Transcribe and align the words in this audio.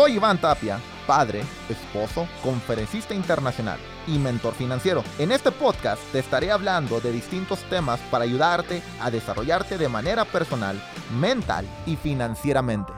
Soy 0.00 0.14
Iván 0.14 0.40
Tapia, 0.40 0.80
padre, 1.06 1.42
esposo, 1.68 2.26
conferencista 2.42 3.12
internacional 3.12 3.78
y 4.06 4.16
mentor 4.18 4.54
financiero. 4.54 5.04
En 5.18 5.30
este 5.30 5.50
podcast 5.52 6.00
te 6.10 6.20
estaré 6.20 6.50
hablando 6.50 7.02
de 7.02 7.12
distintos 7.12 7.58
temas 7.68 8.00
para 8.10 8.24
ayudarte 8.24 8.80
a 8.98 9.10
desarrollarte 9.10 9.76
de 9.76 9.90
manera 9.90 10.24
personal, 10.24 10.82
mental 11.20 11.66
y 11.84 11.96
financieramente. 11.96 12.90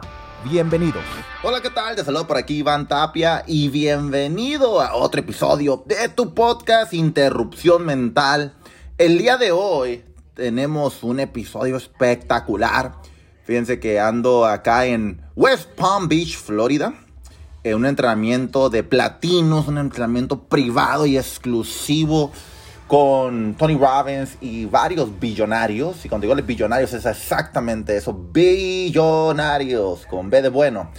Bienvenidos. 0.45 1.03
Hola, 1.43 1.61
¿qué 1.61 1.71
tal? 1.71 1.97
Te 1.97 2.05
saludo 2.05 2.29
por 2.29 2.37
aquí 2.37 2.59
Iván 2.59 2.87
Tapia 2.87 3.43
y 3.49 3.69
bienvenido 3.69 4.81
a 4.81 4.95
otro 4.95 5.23
episodio 5.23 5.83
de 5.85 6.09
tu 6.09 6.33
podcast 6.35 6.95
Interrupción 6.95 7.85
Mental. 7.85 8.55
El 8.97 9.19
día 9.19 9.39
de 9.39 9.51
hoy 9.51 10.05
tenemos 10.35 11.03
un 11.03 11.19
episodio 11.19 11.79
espectacular 11.79 12.93
Fíjense 13.45 13.81
que 13.81 13.99
ando 13.99 14.45
acá 14.47 14.87
en 14.87 15.21
West 15.35 15.71
Palm 15.71 16.09
Beach, 16.09 16.37
Florida. 16.37 16.95
En 17.65 17.77
un 17.77 17.87
entrenamiento 17.87 18.71
de 18.71 18.83
platinos, 18.83 19.69
un 19.69 19.79
entrenamiento 19.79 20.45
privado 20.45 21.07
y 21.07 21.17
exclusivo 21.17 22.33
con 22.93 23.55
Tony 23.55 23.77
Robbins 23.77 24.37
y 24.41 24.67
varios 24.67 25.19
billonarios. 25.19 26.05
Y 26.05 26.09
cuando 26.09 26.27
digo 26.27 26.41
billonarios 26.43 26.93
es 26.93 27.07
exactamente 27.07 27.97
eso, 27.97 28.13
billonarios, 28.13 30.05
con 30.07 30.29
B 30.29 30.43
de 30.43 30.49
bueno, 30.49 30.91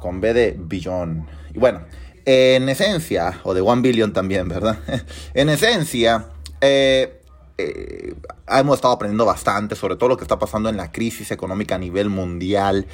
con 0.00 0.20
B 0.20 0.34
de 0.34 0.56
billón. 0.58 1.26
Y 1.54 1.58
bueno, 1.58 1.82
en 2.24 2.68
esencia, 2.68 3.40
o 3.44 3.54
de 3.54 3.60
one 3.60 3.80
billion 3.80 4.12
también, 4.12 4.48
¿verdad? 4.48 4.78
en 5.34 5.48
esencia, 5.48 6.26
eh, 6.60 7.15
eh, 7.58 8.14
hemos 8.48 8.76
estado 8.76 8.94
aprendiendo 8.94 9.24
bastante 9.24 9.76
sobre 9.76 9.96
todo 9.96 10.10
lo 10.10 10.16
que 10.16 10.24
está 10.24 10.38
pasando 10.38 10.68
en 10.68 10.76
la 10.76 10.92
crisis 10.92 11.30
económica 11.30 11.76
a 11.76 11.78
nivel 11.78 12.10
mundial. 12.10 12.86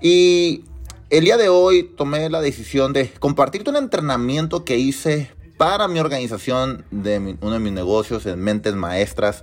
Y 0.00 0.64
el 1.10 1.24
día 1.24 1.36
de 1.36 1.48
hoy 1.48 1.84
tomé 1.96 2.28
la 2.30 2.40
decisión 2.40 2.92
de 2.92 3.10
compartirte 3.10 3.70
un 3.70 3.76
entrenamiento 3.76 4.64
que 4.64 4.76
hice 4.76 5.30
para 5.56 5.88
mi 5.88 5.98
organización 5.98 6.84
de 6.90 7.36
uno 7.40 7.52
de 7.52 7.58
mis 7.58 7.72
negocios 7.72 8.24
en 8.26 8.40
Mentes 8.40 8.74
Maestras. 8.74 9.42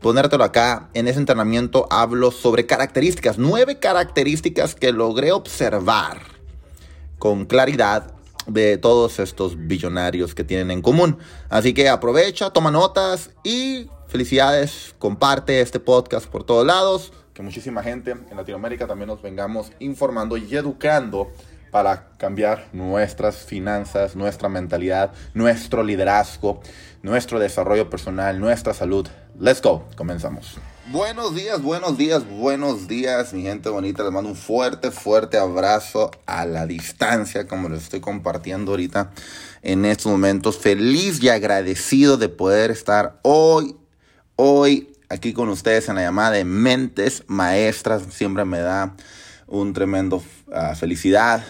Ponértelo 0.00 0.44
acá. 0.44 0.90
En 0.92 1.08
ese 1.08 1.18
entrenamiento 1.18 1.86
hablo 1.90 2.30
sobre 2.30 2.66
características, 2.66 3.38
nueve 3.38 3.78
características 3.78 4.74
que 4.74 4.92
logré 4.92 5.32
observar 5.32 6.20
con 7.18 7.46
claridad 7.46 8.12
de 8.46 8.76
todos 8.76 9.18
estos 9.18 9.56
billonarios 9.56 10.34
que 10.34 10.44
tienen 10.44 10.70
en 10.70 10.82
común. 10.82 11.16
Así 11.48 11.72
que 11.72 11.88
aprovecha, 11.88 12.50
toma 12.50 12.70
notas 12.70 13.30
y 13.42 13.88
Felicidades, 14.14 14.94
comparte 15.00 15.60
este 15.60 15.80
podcast 15.80 16.28
por 16.28 16.44
todos 16.44 16.64
lados, 16.64 17.12
que 17.32 17.42
muchísima 17.42 17.82
gente 17.82 18.12
en 18.12 18.36
Latinoamérica 18.36 18.86
también 18.86 19.08
nos 19.08 19.20
vengamos 19.20 19.72
informando 19.80 20.36
y 20.36 20.54
educando 20.54 21.32
para 21.72 22.10
cambiar 22.16 22.68
nuestras 22.72 23.38
finanzas, 23.38 24.14
nuestra 24.14 24.48
mentalidad, 24.48 25.10
nuestro 25.34 25.82
liderazgo, 25.82 26.60
nuestro 27.02 27.40
desarrollo 27.40 27.90
personal, 27.90 28.38
nuestra 28.38 28.72
salud. 28.72 29.08
Let's 29.36 29.60
go, 29.60 29.84
comenzamos. 29.96 30.58
Buenos 30.92 31.34
días, 31.34 31.60
buenos 31.60 31.98
días, 31.98 32.24
buenos 32.24 32.86
días, 32.86 33.32
mi 33.32 33.42
gente 33.42 33.68
bonita. 33.68 34.04
Les 34.04 34.12
mando 34.12 34.30
un 34.30 34.36
fuerte, 34.36 34.92
fuerte 34.92 35.38
abrazo 35.38 36.12
a 36.26 36.46
la 36.46 36.68
distancia, 36.68 37.48
como 37.48 37.68
les 37.68 37.82
estoy 37.82 37.98
compartiendo 37.98 38.70
ahorita 38.70 39.10
en 39.62 39.84
estos 39.84 40.12
momentos. 40.12 40.56
Feliz 40.56 41.20
y 41.20 41.30
agradecido 41.30 42.16
de 42.16 42.28
poder 42.28 42.70
estar 42.70 43.18
hoy 43.22 43.74
hoy 44.36 44.92
aquí 45.08 45.32
con 45.32 45.48
ustedes 45.48 45.88
en 45.88 45.96
la 45.96 46.02
llamada 46.02 46.32
de 46.32 46.44
Mentes 46.44 47.24
Maestras. 47.26 48.02
Siempre 48.10 48.44
me 48.44 48.58
da 48.58 48.94
un 49.46 49.72
tremendo 49.72 50.22
ah, 50.52 50.74
felicidad, 50.74 51.44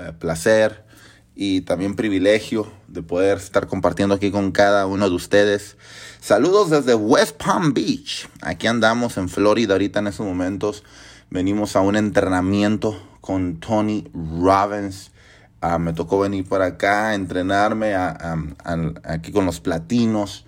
eh, 0.00 0.12
placer 0.18 0.84
y 1.34 1.62
también 1.62 1.94
privilegio 1.94 2.70
de 2.88 3.02
poder 3.02 3.38
estar 3.38 3.66
compartiendo 3.66 4.14
aquí 4.14 4.30
con 4.30 4.50
cada 4.50 4.86
uno 4.86 5.08
de 5.08 5.14
ustedes. 5.14 5.76
Saludos 6.20 6.70
desde 6.70 6.94
West 6.94 7.36
Palm 7.42 7.72
Beach. 7.72 8.28
Aquí 8.42 8.66
andamos 8.66 9.16
en 9.16 9.28
Florida 9.28 9.74
ahorita 9.74 10.00
en 10.00 10.08
estos 10.08 10.26
momentos. 10.26 10.82
Venimos 11.30 11.76
a 11.76 11.80
un 11.80 11.96
entrenamiento 11.96 13.00
con 13.20 13.60
Tony 13.60 14.10
Robbins. 14.12 15.12
Ah, 15.60 15.78
me 15.78 15.92
tocó 15.92 16.20
venir 16.20 16.46
para 16.48 16.66
acá 16.66 17.08
a 17.08 17.14
entrenarme 17.14 17.94
aquí 17.94 19.32
con 19.32 19.44
los 19.44 19.60
platinos 19.60 20.46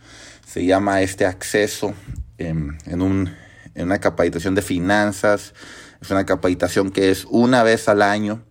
se 0.50 0.65
llama 0.65 1.00
este 1.00 1.26
acceso 1.26 1.94
en, 2.37 2.76
un, 3.00 3.32
en 3.76 3.87
una 3.87 4.00
capacitación 4.00 4.56
de 4.56 4.62
finanzas. 4.62 5.54
Es 6.00 6.10
una 6.10 6.26
capacitación 6.26 6.91
que 6.91 7.12
es 7.12 7.25
una 7.31 7.62
vez 7.62 7.88
al 7.88 8.03
año. 8.03 8.43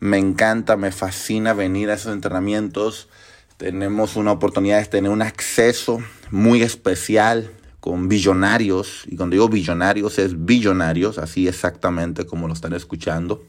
Me 0.00 0.16
encanta, 0.16 0.78
me 0.78 0.92
fascina 0.92 1.52
venir 1.52 1.90
a 1.90 1.94
esos 1.94 2.14
entrenamientos. 2.14 3.10
Tenemos 3.58 4.16
una 4.16 4.32
oportunidad 4.32 4.78
de 4.78 4.86
tener 4.86 5.10
un 5.10 5.20
acceso 5.20 5.98
muy 6.30 6.62
especial 6.62 7.50
con 7.80 8.08
billonarios. 8.08 9.04
Y 9.06 9.16
cuando 9.16 9.34
digo 9.34 9.50
billonarios 9.50 10.18
es 10.18 10.46
billonarios, 10.46 11.18
así 11.18 11.48
exactamente 11.48 12.24
como 12.24 12.48
lo 12.48 12.54
están 12.54 12.72
escuchando. 12.72 13.44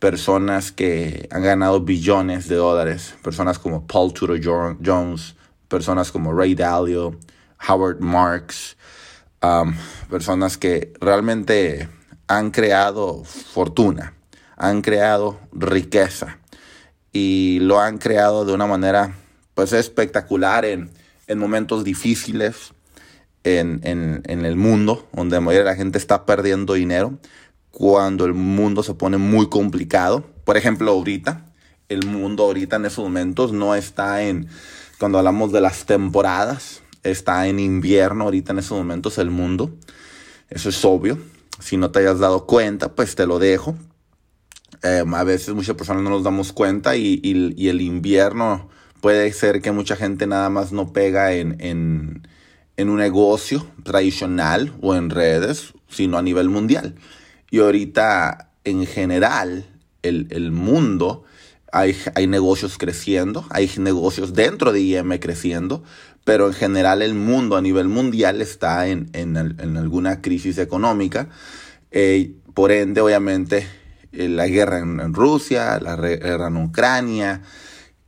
Personas 0.00 0.72
que 0.72 1.28
han 1.30 1.42
ganado 1.42 1.80
billones 1.80 2.48
de 2.48 2.56
dólares. 2.56 3.14
Personas 3.22 3.58
como 3.58 3.86
Paul 3.86 4.12
Tudor 4.12 4.40
Jones, 4.84 5.36
personas 5.68 6.10
como 6.10 6.32
Ray 6.32 6.56
Dalio, 6.56 7.16
Howard 7.68 8.00
Marks, 8.00 8.76
um, 9.42 9.74
personas 10.08 10.58
que 10.58 10.92
realmente 11.00 11.88
han 12.26 12.50
creado 12.50 13.24
fortuna, 13.24 14.14
han 14.56 14.82
creado 14.82 15.38
riqueza 15.52 16.38
y 17.12 17.58
lo 17.60 17.80
han 17.80 17.98
creado 17.98 18.44
de 18.44 18.52
una 18.52 18.66
manera 18.66 19.14
pues 19.54 19.72
espectacular 19.72 20.64
en, 20.64 20.90
momentos 21.36 21.84
difíciles 21.84 22.72
en, 23.44 23.80
el 24.26 24.56
mundo, 24.56 25.08
donde 25.12 25.40
la 25.40 25.76
gente 25.76 25.98
está 25.98 26.26
perdiendo 26.26 26.74
dinero, 26.74 27.18
cuando 27.70 28.24
el 28.24 28.34
mundo 28.34 28.82
se 28.82 28.94
pone 28.94 29.16
muy 29.16 29.48
complicado. 29.48 30.24
Por 30.44 30.56
ejemplo, 30.56 30.90
ahorita, 30.90 31.46
el 31.88 32.06
mundo 32.06 32.44
ahorita 32.44 32.76
en 32.76 32.86
esos 32.86 33.04
momentos 33.04 33.52
no 33.52 33.74
está 33.74 34.22
en 34.22 34.48
cuando 34.98 35.18
hablamos 35.18 35.50
de 35.50 35.62
las 35.62 35.86
temporadas, 35.86 36.82
está 37.02 37.46
en 37.46 37.58
invierno 37.58 38.24
ahorita 38.24 38.52
en 38.52 38.58
esos 38.58 38.76
momentos 38.76 39.16
el 39.18 39.30
mundo. 39.30 39.74
Eso 40.50 40.68
es 40.68 40.84
obvio. 40.84 41.18
Si 41.58 41.76
no 41.76 41.90
te 41.90 42.00
hayas 42.00 42.18
dado 42.18 42.46
cuenta, 42.46 42.94
pues 42.94 43.14
te 43.14 43.26
lo 43.26 43.38
dejo. 43.38 43.76
Eh, 44.82 45.04
a 45.10 45.24
veces 45.24 45.54
muchas 45.54 45.76
personas 45.76 46.02
no 46.02 46.10
nos 46.10 46.22
damos 46.22 46.52
cuenta 46.52 46.96
y, 46.96 47.20
el 47.24 47.80
invierno 47.80 48.68
puede 49.00 49.32
ser 49.32 49.60
que 49.60 49.72
mucha 49.72 49.96
gente 49.96 50.26
nada 50.26 50.50
más 50.50 50.72
no 50.72 50.92
pega 50.92 51.32
en, 51.32 52.26
un 52.78 52.96
negocio 52.96 53.66
tradicional 53.82 54.72
o 54.80 54.94
en 54.94 55.10
redes, 55.10 55.74
sino 55.88 56.18
a 56.18 56.22
nivel 56.22 56.48
mundial. 56.48 56.94
Y 57.50 57.58
ahorita 57.58 58.50
en 58.64 58.86
general 58.86 59.66
el, 60.02 60.28
el 60.30 60.52
mundo 60.52 61.24
hay, 61.72 62.26
negocios 62.26 62.78
creciendo, 62.78 63.46
hay 63.50 63.70
negocios 63.78 64.34
dentro 64.34 64.72
de 64.72 64.80
IM 64.80 65.18
creciendo, 65.18 65.82
pero 66.24 66.48
en 66.48 66.52
general 66.52 67.02
el 67.02 67.14
mundo 67.14 67.56
a 67.56 67.62
nivel 67.62 67.88
mundial 67.88 68.40
está 68.42 68.86
en, 68.88 69.36
alguna 69.76 70.20
crisis 70.20 70.58
económica. 70.58 71.28
Eh, 71.90 72.34
por 72.54 72.72
ende, 72.72 73.00
obviamente, 73.00 73.66
eh, 74.12 74.28
la 74.28 74.46
guerra 74.48 74.78
en, 74.80 75.14
Rusia, 75.14 75.78
la 75.80 75.96
guerra 75.96 76.48
en 76.48 76.56
Ucrania, 76.56 77.42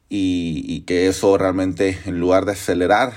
y, 0.09 0.81
que 0.81 1.07
eso 1.07 1.39
realmente, 1.39 1.99
en 2.05 2.21
lugar 2.21 2.45
de 2.45 2.53
acelerar 2.53 3.15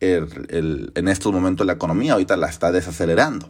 en 0.00 1.06
estos 1.06 1.32
momentos 1.32 1.64
la 1.64 1.74
economía, 1.74 2.14
ahorita 2.14 2.36
la 2.36 2.48
está 2.48 2.72
desacelerando. 2.72 3.48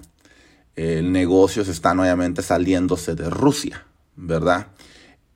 El 0.77 1.13
negocios 1.13 1.69
están 1.69 2.01
obviamente 2.01 2.43
saliéndose 2.43 3.15
de 3.15 3.29
Rusia, 3.29 3.87
¿verdad? 4.17 4.69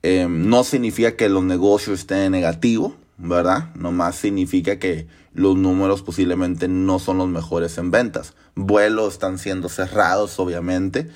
Em, 0.01 0.49
no 0.49 0.63
significa 0.63 1.15
que 1.15 1.29
los 1.29 1.43
negocios 1.43 1.99
estén 1.99 2.31
negativos, 2.31 2.93
¿verdad? 3.17 3.73
Nomás 3.75 4.15
significa 4.15 4.79
que 4.79 5.07
los 5.33 5.55
números 5.55 6.01
posiblemente 6.01 6.67
no 6.67 6.97
son 6.97 7.19
los 7.19 7.27
mejores 7.27 7.77
en 7.77 7.91
ventas. 7.91 8.33
Vuelos 8.55 9.13
están 9.13 9.37
siendo 9.37 9.69
cerrados, 9.69 10.39
obviamente. 10.39 11.09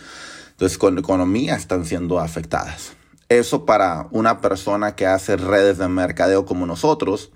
Entonces, 0.52 0.78
con 0.78 0.98
economía 0.98 1.56
están 1.56 1.86
siendo 1.86 2.20
afectadas. 2.20 2.94
Eso 3.30 3.66
para 3.66 4.08
una 4.12 4.42
persona 4.42 4.96
que 4.96 5.08
hace 5.08 5.38
redes 5.38 5.78
de 5.78 5.88
mercadeo 5.88 6.46
como 6.46 6.66
nosotros, 6.66 7.32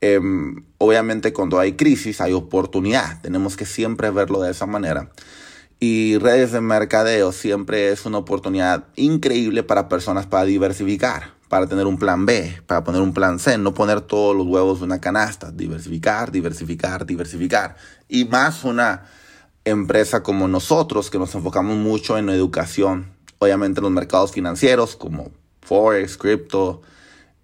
em, 0.00 0.64
obviamente 0.76 1.32
cuando 1.32 1.58
hay 1.58 1.74
crisis 1.74 2.20
hay 2.20 2.32
oportunidad. 2.32 3.20
Tenemos 3.22 3.56
que 3.56 3.64
siempre 3.64 4.10
verlo 4.10 4.42
de 4.42 4.50
esa 4.50 4.66
manera. 4.66 5.10
Y 5.82 6.18
redes 6.18 6.52
de 6.52 6.60
mercadeo 6.60 7.32
siempre 7.32 7.90
es 7.90 8.04
una 8.04 8.18
oportunidad 8.18 8.84
increíble 8.96 9.62
para 9.62 9.88
personas 9.88 10.26
para 10.26 10.44
diversificar, 10.44 11.32
para 11.48 11.66
tener 11.66 11.86
un 11.86 11.98
plan 11.98 12.26
B, 12.26 12.60
para 12.66 12.84
poner 12.84 13.00
un 13.00 13.14
plan 13.14 13.38
C, 13.38 13.56
no 13.56 13.72
poner 13.72 14.02
todos 14.02 14.36
los 14.36 14.46
huevos 14.46 14.80
en 14.80 14.84
una 14.84 15.00
canasta, 15.00 15.50
diversificar, 15.50 16.30
diversificar, 16.30 17.06
diversificar. 17.06 17.76
Y 18.10 18.26
más 18.26 18.62
una 18.62 19.06
empresa 19.64 20.22
como 20.22 20.48
nosotros 20.48 21.08
que 21.08 21.18
nos 21.18 21.34
enfocamos 21.34 21.78
mucho 21.78 22.18
en 22.18 22.28
educación, 22.28 23.14
obviamente 23.38 23.80
en 23.80 23.84
los 23.84 23.92
mercados 23.92 24.32
financieros 24.32 24.96
como 24.96 25.30
Forex, 25.62 26.18
cripto, 26.18 26.82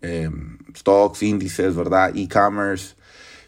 em, 0.03 0.59
stocks, 0.77 1.23
índices, 1.23 1.75
¿verdad? 1.75 2.15
E-commerce. 2.15 2.97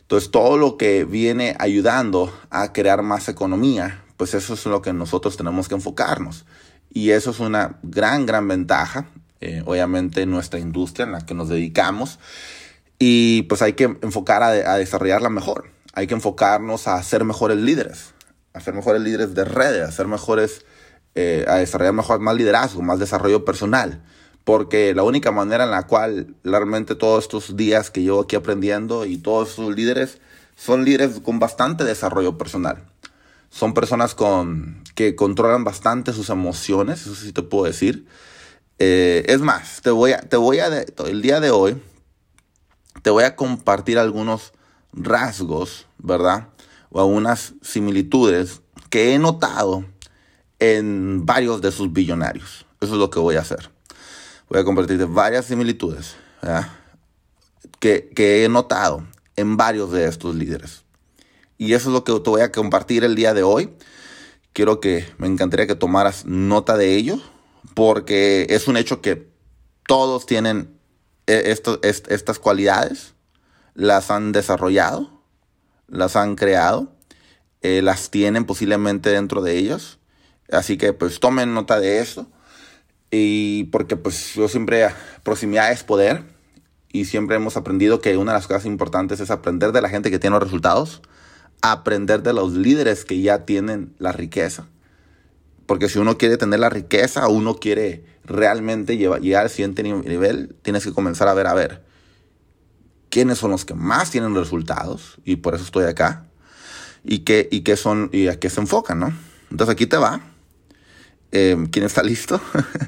Entonces, 0.01 0.31
todo 0.31 0.57
lo 0.57 0.79
que 0.79 1.05
viene 1.05 1.55
ayudando 1.59 2.33
a 2.49 2.73
crear 2.73 3.03
más 3.03 3.29
economía, 3.29 4.03
pues 4.19 4.35
eso 4.35 4.55
es 4.55 4.67
lo 4.67 4.83
que 4.83 4.93
nosotros 4.93 5.37
tenemos 5.37 5.69
que 5.69 5.77
enfocarnos. 5.77 6.45
Y 6.93 7.11
eso 7.11 7.31
es 7.31 7.39
una 7.39 7.79
gran, 7.83 8.27
gran 8.27 8.49
ventaja, 8.49 9.07
eh, 9.41 9.63
obviamente, 9.65 10.23
en 10.23 10.31
nuestra 10.31 10.59
industria 10.59 11.07
en 11.07 11.13
la 11.13 11.25
que 11.25 11.35
nos 11.35 11.49
dedicamos. 11.49 12.19
Y 12.99 13.43
pues 13.43 13.63
hay 13.63 13.75
que 13.75 13.85
enfocar 14.03 14.43
a, 14.43 14.77
desarrollarla 14.77 15.31
mejor. 15.31 15.71
Hay 15.95 16.09
que 16.09 16.15
enfocarnos 16.15 16.89
a 16.89 17.01
ser 17.05 17.25
mejores 17.25 17.59
líderes, 17.59 18.13
a 18.55 18.61
ser 18.61 18.75
mejores 18.75 19.03
líderes 19.03 19.35
de 19.35 19.45
redes, 19.45 19.89
a 19.89 19.93
ser 19.93 20.09
mejores, 20.09 20.65
eh, 21.15 21.45
a 21.47 21.57
desarrollar 21.57 21.95
mejor, 21.95 22.19
más 22.19 22.35
liderazgo, 22.35 22.83
más 22.83 22.99
desarrollo 22.99 23.45
personal. 23.45 24.03
Porque 24.43 24.95
la 24.95 25.05
única 25.05 25.31
manera 25.31 25.63
en 25.63 25.71
la 25.71 25.87
cual 25.87 26.35
realmente 26.43 26.97
todos 26.97 27.23
estos 27.23 27.57
días 27.57 27.93
que 27.93 28.03
llevo 28.03 28.23
aquí 28.23 28.35
aprendiendo 28.35 29.07
y 29.07 29.19
todos 29.19 29.51
estos 29.51 29.77
líderes 29.77 30.19
son 30.57 30.85
líderes 30.85 31.21
con 31.21 31.39
bastante 31.39 31.85
desarrollo 31.85 32.37
personal. 32.37 32.88
Son 33.51 33.75
personas 33.75 34.15
con, 34.15 34.83
que 34.95 35.15
controlan 35.15 35.65
bastante 35.65 36.13
sus 36.13 36.31
emociones, 36.31 37.03
eso 37.03 37.15
sí 37.15 37.33
te 37.33 37.43
puedo 37.43 37.65
decir. 37.65 38.07
Eh, 38.79 39.25
es 39.27 39.41
más, 39.41 39.81
te 39.83 39.91
voy 39.91 40.13
a, 40.13 40.21
te 40.21 40.37
voy 40.37 40.61
a, 40.61 40.67
el 41.07 41.23
día 41.23 41.41
de 41.41 41.51
hoy, 41.51 41.81
te 43.03 43.11
voy 43.11 43.25
a 43.25 43.37
compartir 43.37 43.99
algunos 43.99 44.53
rasgos, 44.93 45.87
¿verdad? 45.99 46.49
O 46.91 47.01
algunas 47.01 47.55
similitudes 47.63 48.63
que 48.91 49.15
he 49.15 49.19
notado 49.19 49.85
en 50.59 51.27
varios 51.27 51.61
de 51.61 51.73
sus 51.73 51.93
billonarios. 51.93 52.67
Eso 52.81 52.93
es 52.95 52.99
lo 52.99 53.11
que 53.11 53.19
voy 53.19 53.37
a 53.37 53.41
hacer. 53.41 53.71
Voy 54.49 54.61
a 54.61 54.65
compartirte 54.65 55.05
varias 55.05 55.47
similitudes 55.47 56.17
que, 57.81 58.11
que 58.15 58.45
he 58.45 58.49
notado 58.49 59.05
en 59.37 59.57
varios 59.57 59.93
de 59.93 60.07
estos 60.07 60.35
líderes. 60.35 60.85
Y 61.59 61.75
eso 61.75 61.89
es 61.89 61.93
lo 61.93 62.05
que 62.05 62.13
te 62.21 62.31
voy 62.31 62.41
a 62.41 62.53
compartir 62.53 63.03
el 63.03 63.17
día 63.17 63.35
de 63.35 63.43
hoy. 63.43 63.75
Quiero 64.53 64.81
que 64.81 65.07
me 65.19 65.27
encantaría 65.27 65.67
que 65.67 65.75
tomaras 65.75 66.25
nota 66.25 66.77
de 66.77 66.95
ello, 66.95 67.21
porque 67.75 68.47
es 68.51 68.69
un 68.69 68.77
hecho 68.77 69.03
que 69.03 69.29
todos 69.87 70.25
tienen 70.25 70.79
e, 71.27 71.53
estas 71.83 72.39
cualidades, 72.39 73.15
las 73.75 74.13
han 74.13 74.31
desarrollado, 74.31 75.23
las 75.89 76.15
han 76.15 76.37
creado, 76.37 76.93
eh, 77.61 77.83
las 77.83 78.11
tienen 78.11 78.45
posiblemente 78.45 79.11
dentro 79.11 79.43
de 79.43 79.59
ellos. 79.59 79.99
Así 80.53 80.79
que 80.79 80.93
pues 80.93 81.19
tomen 81.19 81.55
nota 81.55 81.81
de 81.81 81.99
eso. 81.99 82.29
Y 83.11 83.65
porque 83.65 83.97
pues 83.97 84.35
yo 84.35 84.49
siempre, 84.49 84.89
proximidad 85.25 85.73
es 85.73 85.83
poder. 85.83 86.23
Y 86.93 87.07
siempre 87.07 87.37
hemos 87.37 87.57
aprendido 87.57 88.01
que 88.01 88.17
una 88.17 88.33
de 88.33 88.39
las 88.39 88.47
cosas 88.47 88.65
importantes 88.65 89.19
es 89.19 89.31
aprender 89.31 89.73
de 89.73 89.83
la 89.83 89.89
gente 89.89 90.11
que 90.11 90.21
tiene 90.21 90.35
los 90.35 90.43
resultados 90.45 91.03
aprender 91.63 92.23
de 92.23 92.33
los 92.33 92.53
líderes 92.53 93.05
que 93.05 93.21
ya 93.21 93.45
tienen 93.45 93.95
la 93.99 94.13
riqueza. 94.13 94.67
Porque 95.67 95.89
si 95.89 95.99
uno 95.99 96.17
quiere 96.17 96.37
tener 96.37 96.61
la 96.61 96.71
riqueza, 96.71 97.29
uno 97.29 97.57
quiere 97.57 98.05
realmente 98.25 98.97
llegar 98.97 99.43
al 99.43 99.51
siguiente 99.51 99.83
nivel, 99.83 100.55
tienes 100.63 100.85
que 100.85 100.93
comenzar 100.93 101.29
a 101.29 101.35
ver, 101.35 101.47
a 101.47 101.55
ver, 101.55 101.85
quiénes 103.11 103.39
son 103.39 103.51
los 103.51 103.65
que 103.65 103.75
más 103.75 104.11
tienen 104.11 104.35
resultados, 104.35 105.19
y 105.25 105.37
por 105.37 105.55
eso 105.55 105.65
estoy 105.65 105.85
acá, 105.85 106.27
y 107.05 107.21
qué, 107.21 107.49
y 107.51 107.65
son, 107.77 108.11
y 108.13 108.29
a 108.29 108.39
qué 108.39 108.51
se 108.51 108.61
enfocan, 108.61 109.01
¿no? 109.01 109.13
Entonces 109.51 109.73
aquí 109.73 109.87
te 109.87 109.97
va. 109.97 110.21
Em, 111.31 111.67
¿Quién 111.67 111.85
está 111.85 112.03
listo? 112.03 112.41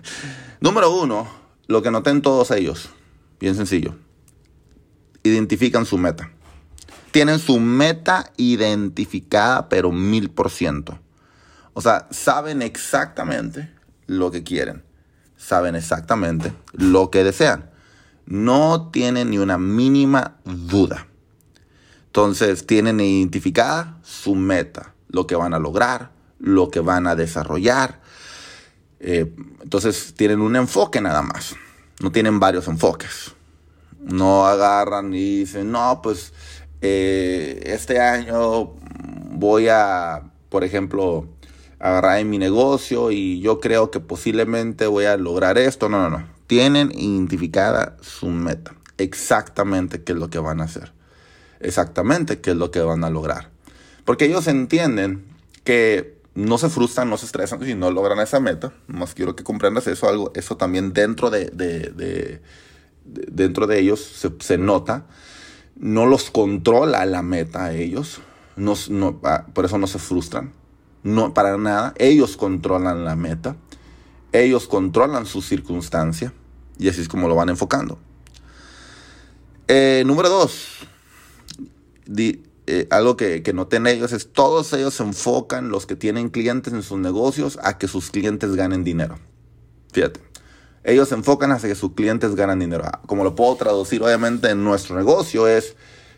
Número 0.61 0.91
uno, 0.91 1.29
lo 1.67 1.83
que 1.83 1.91
noten 1.91 2.23
todos 2.23 2.51
ellos, 2.51 2.91
bien 3.39 3.55
sencillo, 3.55 3.97
identifican 5.23 5.87
su 5.87 5.99
meta 5.99 6.31
tienen 7.11 7.39
su 7.39 7.59
meta 7.59 8.31
identificada, 8.37 9.69
pero 9.69 9.93
mil 9.93 10.31
por 10.31 10.51
ciento. 10.51 10.99
O 11.73 11.81
sea, 11.81 12.09
saben 12.11 12.63
exactamente 12.63 13.71
lo 14.07 14.31
que 14.31 14.43
quieren. 14.43 14.83
Saben 15.37 15.75
exactamente 15.75 16.53
lo 16.73 17.11
que 17.11 17.25
desean. 17.25 17.71
No 18.27 18.91
tienen 18.91 19.31
ni 19.31 19.39
una 19.39 19.59
mínima 19.59 20.37
duda. 20.45 21.07
Entonces, 22.07 22.67
tienen 22.67 23.01
identificada 23.01 23.99
su 24.03 24.35
meta, 24.35 24.95
lo 25.09 25.27
que 25.27 25.37
van 25.37 25.55
a 25.55 25.59
lograr, 25.59 26.11
lo 26.39 26.71
que 26.71 26.81
van 26.81 27.07
a 27.07 27.15
desarrollar. 27.15 28.01
Eh, 28.99 29.33
entonces, 29.63 30.15
tienen 30.17 30.41
un 30.41 30.57
enfoque 30.57 31.01
nada 31.01 31.23
más. 31.23 31.55
No 32.01 32.11
tienen 32.13 32.41
varios 32.41 32.67
enfoques. 32.69 33.33
No 34.01 34.47
agarran 34.47 35.15
y 35.15 35.41
dicen, 35.41 35.71
no, 35.71 36.01
pues 36.03 36.33
eh, 36.83 37.63
este 37.67 38.01
año 38.01 38.75
voy 39.31 39.69
a, 39.69 40.23
por 40.49 40.65
ejemplo, 40.65 41.29
agarrar 41.79 42.19
en 42.19 42.31
mi 42.31 42.39
negocio 42.39 43.11
y 43.11 43.41
yo 43.41 43.61
creo 43.61 43.91
que 43.91 44.01
posiblemente 44.01 44.87
voy 44.87 45.07
a 45.07 45.17
lograr 45.17 45.59
esto. 45.59 45.89
No, 45.89 45.99
no, 45.99 46.19
no. 46.19 46.27
Tienen 46.47 46.91
identificada 46.93 47.97
su 48.01 48.29
meta. 48.29 48.75
Exactamente 48.99 50.03
qué 50.03 50.13
es 50.13 50.19
lo 50.19 50.31
que 50.31 50.39
van 50.39 50.61
a 50.61 50.65
hacer. 50.65 50.93
Exactamente 51.61 52.41
qué 52.41 52.51
es 52.51 52.57
lo 52.57 52.71
que 52.71 52.81
van 52.81 53.05
a 53.05 53.11
lograr. 53.11 53.51
Porque 54.05 54.27
ellos 54.27 54.47
entienden 54.47 55.25
que 55.65 56.19
no 56.35 56.59
se 56.59 56.69
frustran, 56.69 57.11
no 57.11 57.19
se 57.19 57.27
estresan 57.27 57.65
si 57.65 57.75
no 57.75 57.91
logran 57.91 58.19
esa 58.21 58.41
meta. 58.41 58.73
Más 58.87 59.15
quiero 59.15 59.37
que 59.37 59.45
comprendas 59.45 59.87
eso, 59.87 60.09
algo, 60.09 60.33
eso 60.35 60.57
también 60.57 60.93
dentro 60.93 61.31
de, 61.31 61.47
de, 61.47 62.41
dentro 63.05 63.67
de 63.67 63.79
ellos 63.79 64.27
se 64.41 64.59
nota 64.59 65.07
no 65.81 66.05
los 66.07 66.31
controla 66.31 67.05
la 67.07 67.23
meta 67.23 67.65
a 67.65 67.73
ellos, 67.73 68.21
no, 68.57 68.75
ah, 69.25 69.47
por 69.53 69.65
eso 69.65 69.79
no 69.79 69.87
se 69.87 69.99
frustran, 69.99 70.53
no 71.03 71.33
para 71.33 71.57
nada, 71.57 71.95
ellos 71.97 72.37
controlan 72.37 73.05
la 73.05 73.17
meta, 73.17 73.57
ellos 74.33 74.69
controlan 74.69 75.25
su 75.27 75.41
circunstancia 75.41 76.33
y 76.79 76.89
así 76.89 77.01
es 77.01 77.09
como 77.09 77.29
lo 77.29 77.35
van 77.35 77.49
enfocando. 77.49 77.99
Eh, 79.69 80.03
número 80.07 80.29
dos, 80.29 80.87
eh, 82.17 82.87
algo 82.91 83.17
que, 83.17 83.43
que 83.43 83.53
noten 83.55 83.87
ellos 83.87 84.13
es 84.13 84.33
todos 84.33 84.73
ellos 84.75 84.95
se 84.95 85.03
enfocan, 85.03 85.71
los 85.71 85.87
que 85.87 85.97
tienen 85.97 86.29
clientes 86.29 86.75
en 86.75 86.83
sus 86.83 86.99
negocios, 86.99 87.59
a 87.63 87.79
que 87.79 87.89
sus 87.89 88.11
clientes 88.11 88.55
ganen 88.55 88.85
dinero. 88.85 89.19
Fíjate. 89.93 90.30
Ellos 90.83 91.11
se 91.11 91.15
enfocan 91.15 91.53
hacia 91.53 91.69
que 91.69 91.75
sus 91.75 91.93
clientes 91.93 92.35
ganen 92.35 92.59
dinero. 92.59 92.85
Ah, 92.87 93.01
como 93.07 93.23
lo 93.23 93.35
puedo 93.35 93.55
traducir 93.57 94.03
obviamente 94.03 94.51
en 94.51 94.65
nuestro 94.65 94.97
negocio 94.97 95.47
es, 95.47 95.77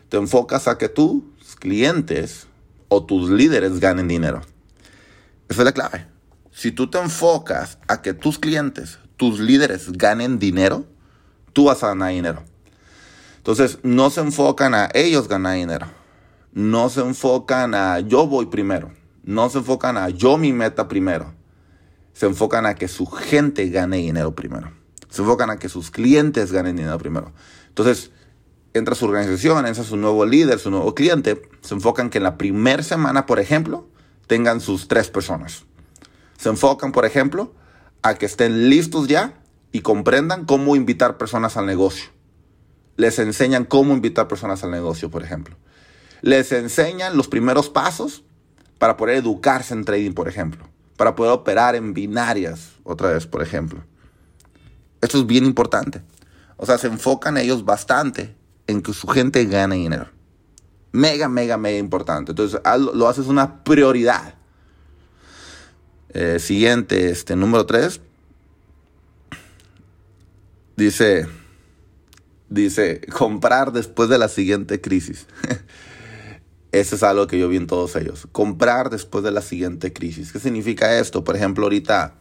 te 0.09 0.17
enfocas 0.17 0.67
a 0.67 0.77
que 0.77 0.87
tus 0.87 1.23
clientes 1.59 2.47
o 2.87 3.03
tus 3.03 3.29
líderes 3.29 3.79
ganen 3.79 4.07
dinero. 4.07 4.41
Esa 5.49 5.61
es 5.61 5.65
la 5.65 5.71
clave. 5.73 6.07
Si 6.51 6.71
tú 6.71 6.89
te 6.89 6.99
enfocas 6.99 7.77
a 7.87 8.01
que 8.01 8.13
tus 8.13 8.39
clientes, 8.39 8.99
tus 9.17 9.39
líderes 9.39 9.91
ganen 9.91 10.39
dinero, 10.39 10.85
tú 11.51 11.65
vas 11.65 11.83
a 11.83 11.87
ganar 11.89 12.11
dinero. 12.11 12.43
Entonces, 13.37 13.79
no 13.83 14.09
se 14.09 14.21
enfocan 14.21 14.73
a 14.73 14.89
ellos 14.93 15.27
ganar 15.27 15.55
dinero. 15.55 15.87
No 16.53 16.87
se 16.87 17.01
enfocan 17.01 17.75
a 17.75 17.99
yo 17.99 18.27
voy 18.27 18.45
primero. 18.45 18.93
No 19.23 19.49
se 19.49 19.57
enfocan 19.57 19.97
a 19.97 20.09
yo 20.09 20.37
mi 20.37 20.53
meta 20.53 20.87
primero 20.87 21.33
se 22.13 22.27
enfocan 22.27 22.65
a 22.65 22.75
que 22.75 22.87
su 22.87 23.05
gente 23.07 23.67
gane 23.69 23.97
dinero 23.97 24.33
primero. 24.35 24.71
Se 25.09 25.21
enfocan 25.21 25.49
a 25.49 25.57
que 25.57 25.69
sus 25.69 25.91
clientes 25.91 26.51
ganen 26.51 26.75
dinero 26.75 26.97
primero. 26.97 27.33
Entonces, 27.67 28.11
entra 28.73 28.95
su 28.95 29.05
organización, 29.05 29.65
entra 29.65 29.83
su 29.83 29.97
nuevo 29.97 30.25
líder, 30.25 30.59
su 30.59 30.71
nuevo 30.71 30.95
cliente, 30.95 31.41
se 31.61 31.73
enfocan 31.73 32.09
que 32.09 32.19
en 32.19 32.23
la 32.23 32.37
primera 32.37 32.81
semana, 32.81 33.25
por 33.25 33.39
ejemplo, 33.39 33.87
tengan 34.27 34.61
sus 34.61 34.87
tres 34.87 35.09
personas. 35.09 35.65
Se 36.37 36.49
enfocan, 36.49 36.91
por 36.91 37.05
ejemplo, 37.05 37.53
a 38.01 38.15
que 38.15 38.25
estén 38.25 38.69
listos 38.69 39.07
ya 39.07 39.39
y 39.71 39.81
comprendan 39.81 40.45
cómo 40.45 40.75
invitar 40.75 41.17
personas 41.17 41.57
al 41.57 41.65
negocio. 41.65 42.09
Les 42.95 43.17
enseñan 43.19 43.65
cómo 43.65 43.93
invitar 43.93 44.27
personas 44.27 44.63
al 44.63 44.71
negocio, 44.71 45.09
por 45.09 45.23
ejemplo. 45.23 45.55
Les 46.21 46.51
enseñan 46.51 47.17
los 47.17 47.27
primeros 47.27 47.69
pasos 47.69 48.23
para 48.77 48.97
poder 48.97 49.17
educarse 49.17 49.73
en 49.73 49.83
trading, 49.83 50.13
por 50.13 50.27
ejemplo 50.27 50.72
para 50.97 51.15
poder 51.15 51.31
operar 51.31 51.75
en 51.75 51.93
binarias, 51.93 52.73
otra 52.83 53.11
vez, 53.11 53.25
por 53.25 53.41
ejemplo. 53.41 53.83
Esto 55.01 55.19
es 55.19 55.25
bien 55.25 55.45
importante. 55.45 56.01
O 56.57 56.65
sea, 56.65 56.77
se 56.77 56.87
enfocan 56.87 57.37
ellos 57.37 57.65
bastante 57.65 58.35
en 58.67 58.81
que 58.81 58.93
su 58.93 59.07
gente 59.07 59.45
gane 59.45 59.75
dinero. 59.75 60.09
Mega, 60.91 61.27
mega, 61.27 61.57
mega 61.57 61.77
importante. 61.77 62.31
Entonces, 62.31 62.61
lo 62.93 63.07
haces 63.07 63.27
una 63.27 63.63
prioridad. 63.63 64.35
Eh, 66.09 66.37
siguiente, 66.39 67.09
este, 67.09 67.35
número 67.35 67.65
3. 67.65 67.99
Dice, 70.75 71.27
dice, 72.49 73.01
comprar 73.11 73.71
después 73.71 74.09
de 74.09 74.17
la 74.19 74.27
siguiente 74.27 74.79
crisis. 74.79 75.27
Eso 76.73 76.95
es 76.95 77.03
algo 77.03 77.27
que 77.27 77.37
yo 77.37 77.47
vi 77.47 77.57
en 77.57 77.67
todos 77.67 77.95
ellos. 77.95 78.27
Comprar 78.31 78.89
después 78.89 79.23
de 79.23 79.29
la 79.29 79.41
siguiente 79.41 79.93
crisis. 79.93 80.31
¿Qué 80.31 80.39
significa 80.39 80.97
esto? 80.97 81.23
Por 81.23 81.35
ejemplo, 81.35 81.65
ahorita 81.65 82.15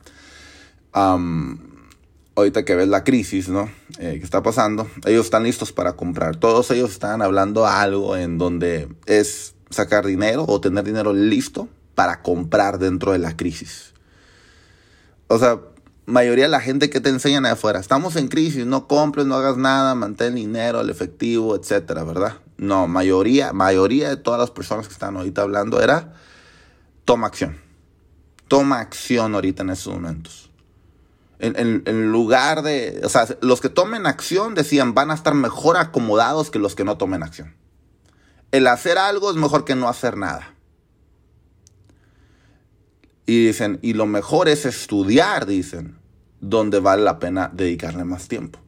ahorita 0.93 2.65
que 2.67 2.75
ves 2.77 2.87
la 2.87 3.03
crisis, 3.03 3.49
¿no? 3.49 3.71
Eh, 3.99 4.19
que 4.19 4.25
está 4.25 4.43
pasando, 4.43 4.87
ellos 5.07 5.25
están 5.25 5.45
listos 5.45 5.73
para 5.73 5.95
comprar. 5.95 6.37
Todos 6.37 6.71
ellos 6.71 6.91
están 6.91 7.23
hablando 7.23 7.67
algo 7.67 8.15
en 8.15 8.37
donde 8.37 8.89
es 9.07 9.55
sacar 9.71 10.05
dinero 10.05 10.45
o 10.47 10.61
tener 10.61 10.85
dinero 10.85 11.15
listo 11.15 11.71
para 11.95 12.21
comprar 12.21 12.79
dentro 12.79 13.13
de 13.13 13.21
la 13.21 13.35
crisis. 13.35 13.95
O 15.29 15.39
sea, 15.39 15.61
mayoría 16.05 16.45
de 16.45 16.51
la 16.51 16.61
gente 16.61 16.91
que 16.91 17.01
te 17.01 17.09
enseñan 17.09 17.47
afuera, 17.47 17.81
estamos 17.81 18.17
en 18.17 18.29
crisis, 18.29 18.67
no 18.67 18.87
compres, 18.87 19.25
no 19.25 19.35
hagas 19.35 19.57
nada, 19.57 19.95
mantén 19.95 20.35
dinero, 20.35 20.83
el 20.83 20.91
efectivo, 20.91 21.57
etcétera, 21.57 22.05
¿verdad? 22.05 22.35
No, 22.57 22.87
mayoría, 22.87 23.53
mayoría 23.53 24.09
de 24.09 24.17
todas 24.17 24.39
las 24.39 24.51
personas 24.51 24.87
que 24.87 24.93
están 24.93 25.17
ahorita 25.17 25.43
hablando 25.43 25.81
era 25.81 26.15
toma 27.05 27.27
acción. 27.27 27.61
Toma 28.49 28.81
acción 28.81 29.35
ahorita 29.35 29.63
en 29.63 29.71
esos 29.71 29.95
momentos. 29.95 30.51
En, 31.39 31.83
en, 31.87 32.13
lugar 32.13 32.63
de, 32.63 33.01
o 33.03 33.09
sea, 33.09 33.27
los 33.41 33.61
que 33.61 33.69
tomen 33.69 34.07
acción 34.07 34.55
decían 34.55 34.95
van 34.95 35.11
a 35.11 35.15
estar 35.15 35.35
mejor 35.35 35.77
acomodados 35.77 36.51
que 36.51 36.61
los 36.61 36.77
que 36.77 36.85
no 36.85 36.99
tomen 36.99 37.25
acción. 37.25 37.57
El 38.53 38.69
hacer 38.69 38.97
algo 38.97 39.31
es 39.31 39.37
mejor 39.37 39.65
que 39.65 39.75
no 39.75 39.89
hacer 39.89 40.17
nada. 40.17 40.55
Y 43.27 43.47
dicen, 43.47 43.81
y 43.83 43.95
lo 43.95 44.07
mejor 44.07 44.49
es 44.49 44.67
estudiar, 44.67 45.47
dicen, 45.47 45.99
donde 46.41 46.79
vale 46.79 47.03
la 47.03 47.19
pena 47.19 47.51
dedicarle 47.53 48.05
más 48.05 48.29
tiempo. 48.29 48.61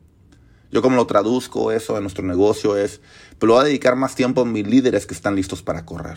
Yo 0.70 0.82
como 0.82 0.96
lo 0.96 1.06
traduzco 1.06 1.70
eso 1.70 1.96
en 1.96 2.02
nuestro 2.02 2.24
negocio 2.24 2.76
es, 2.76 3.00
pero 3.44 3.48
lo 3.48 3.54
voy 3.56 3.66
a 3.66 3.68
dedicar 3.68 3.94
más 3.94 4.14
tiempo 4.14 4.40
a 4.40 4.44
mis 4.46 4.66
líderes 4.66 5.04
que 5.04 5.12
están 5.12 5.36
listos 5.36 5.62
para 5.62 5.84
correr. 5.84 6.16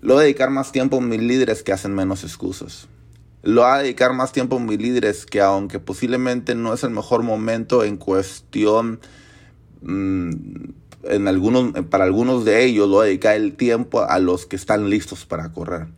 Lo 0.00 0.14
voy 0.14 0.22
a 0.22 0.24
dedicar 0.24 0.48
más 0.48 0.72
tiempo 0.72 0.96
a 0.96 1.00
mis 1.02 1.20
líderes 1.20 1.62
que 1.62 1.74
hacen 1.74 1.94
menos 1.94 2.24
excusas. 2.24 2.88
Lo 3.42 3.60
voy 3.60 3.70
a 3.70 3.82
dedicar 3.82 4.14
más 4.14 4.32
tiempo 4.32 4.56
a 4.56 4.58
mis 4.58 4.78
líderes 4.78 5.26
que 5.26 5.42
aunque 5.42 5.78
posiblemente 5.78 6.54
no 6.54 6.72
es 6.72 6.84
el 6.84 6.90
mejor 6.90 7.22
momento 7.22 7.84
en 7.84 7.98
cuestión, 7.98 8.98
mm, 9.82 10.30
en 11.02 11.28
algunos, 11.28 11.84
para 11.90 12.04
algunos 12.04 12.46
de 12.46 12.64
ellos, 12.64 12.88
lo 12.88 12.94
voy 12.94 13.04
a 13.04 13.06
dedicar 13.08 13.36
el 13.36 13.54
tiempo 13.54 14.00
a 14.00 14.18
los 14.18 14.46
que 14.46 14.56
están 14.56 14.88
listos 14.88 15.26
para 15.26 15.52
correr 15.52 15.88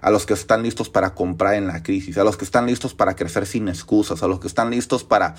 a 0.00 0.10
los 0.10 0.24
que 0.24 0.32
están 0.32 0.62
listos 0.62 0.88
para 0.88 1.12
comprar 1.14 1.54
en 1.54 1.66
la 1.66 1.82
crisis, 1.82 2.16
a 2.16 2.24
los 2.24 2.38
que 2.38 2.46
están 2.46 2.66
listos 2.66 2.94
para 2.94 3.14
crecer 3.14 3.44
sin 3.44 3.68
excusas, 3.68 4.22
a 4.22 4.28
los 4.28 4.40
que 4.40 4.46
están 4.46 4.70
listos 4.70 5.04
para 5.04 5.34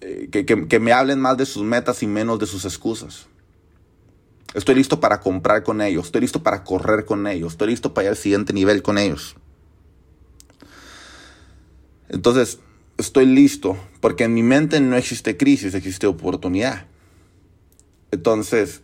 eh, 0.00 0.28
que, 0.30 0.80
me 0.80 0.92
hablen 0.92 1.18
más 1.18 1.36
de 1.36 1.46
sus 1.46 1.62
metas 1.64 2.02
y 2.02 2.06
menos 2.06 2.38
de 2.38 2.46
sus 2.46 2.64
excusas. 2.64 3.26
Estoy 4.54 4.74
listo 4.74 4.98
para 5.00 5.20
comprar 5.20 5.62
con 5.62 5.80
ellos, 5.82 6.06
estoy 6.06 6.22
listo 6.22 6.42
para 6.42 6.64
correr 6.64 7.04
con 7.04 7.26
ellos, 7.26 7.52
estoy 7.52 7.68
listo 7.68 7.92
para 7.92 8.06
ir 8.06 8.10
al 8.10 8.16
siguiente 8.16 8.52
nivel 8.52 8.82
con 8.82 8.96
ellos. 8.96 9.36
Entonces, 12.08 12.58
estoy 12.96 13.26
listo 13.26 13.76
porque 14.00 14.24
en 14.24 14.34
mi 14.34 14.42
mente 14.42 14.80
no 14.80 14.96
existe 14.96 15.36
crisis, 15.36 15.74
existe 15.74 16.06
oportunidad. 16.06 16.86
Entonces, 18.10 18.82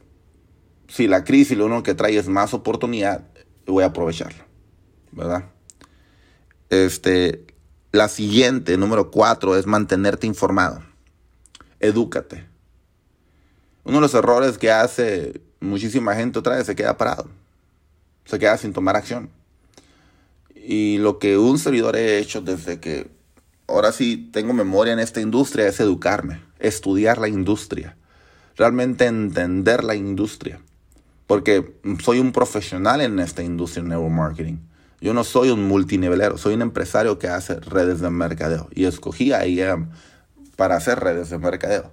si 0.88 1.08
la 1.08 1.24
crisis 1.24 1.56
lo 1.56 1.66
único 1.66 1.82
que 1.82 1.94
trae 1.94 2.16
es 2.18 2.28
más 2.28 2.52
oportunidad, 2.52 3.26
voy 3.66 3.84
a 3.84 3.88
aprovecharlo, 3.88 4.44
¿verdad? 5.12 5.50
Este, 6.68 7.46
la 7.92 8.08
siguiente, 8.08 8.76
número 8.76 9.10
cuatro, 9.10 9.56
es 9.56 9.66
mantenerte 9.66 10.26
informado. 10.26 10.82
Edúcate. 11.80 12.46
Uno 13.84 13.96
de 13.96 14.00
los 14.02 14.14
errores 14.14 14.58
que 14.58 14.70
hace 14.70 15.40
muchísima 15.64 16.14
gente 16.14 16.38
otra 16.38 16.56
vez 16.56 16.66
se 16.66 16.76
queda 16.76 16.96
parado. 16.96 17.28
Se 18.24 18.38
queda 18.38 18.56
sin 18.56 18.72
tomar 18.72 18.96
acción. 18.96 19.30
Y 20.54 20.98
lo 20.98 21.18
que 21.18 21.36
un 21.36 21.58
servidor 21.58 21.96
he 21.96 22.18
hecho 22.18 22.40
desde 22.40 22.80
que 22.80 23.10
ahora 23.66 23.92
sí 23.92 24.30
tengo 24.32 24.52
memoria 24.52 24.92
en 24.92 24.98
esta 24.98 25.20
industria 25.20 25.68
es 25.68 25.80
educarme, 25.80 26.40
estudiar 26.58 27.18
la 27.18 27.28
industria, 27.28 27.96
realmente 28.56 29.06
entender 29.06 29.84
la 29.84 29.94
industria. 29.94 30.60
Porque 31.26 31.78
soy 32.02 32.18
un 32.18 32.32
profesional 32.32 33.00
en 33.00 33.18
esta 33.18 33.42
industria 33.42 33.82
de 33.82 33.90
neuromarketing. 33.90 34.60
Yo 35.00 35.12
no 35.12 35.24
soy 35.24 35.50
un 35.50 35.68
multinivelero, 35.68 36.38
soy 36.38 36.54
un 36.54 36.62
empresario 36.62 37.18
que 37.18 37.28
hace 37.28 37.60
redes 37.60 38.00
de 38.00 38.10
mercadeo. 38.10 38.68
Y 38.74 38.84
escogí 38.84 39.32
a 39.32 39.46
IAM 39.46 39.90
para 40.56 40.76
hacer 40.76 41.00
redes 41.00 41.30
de 41.30 41.38
mercadeo. 41.38 41.92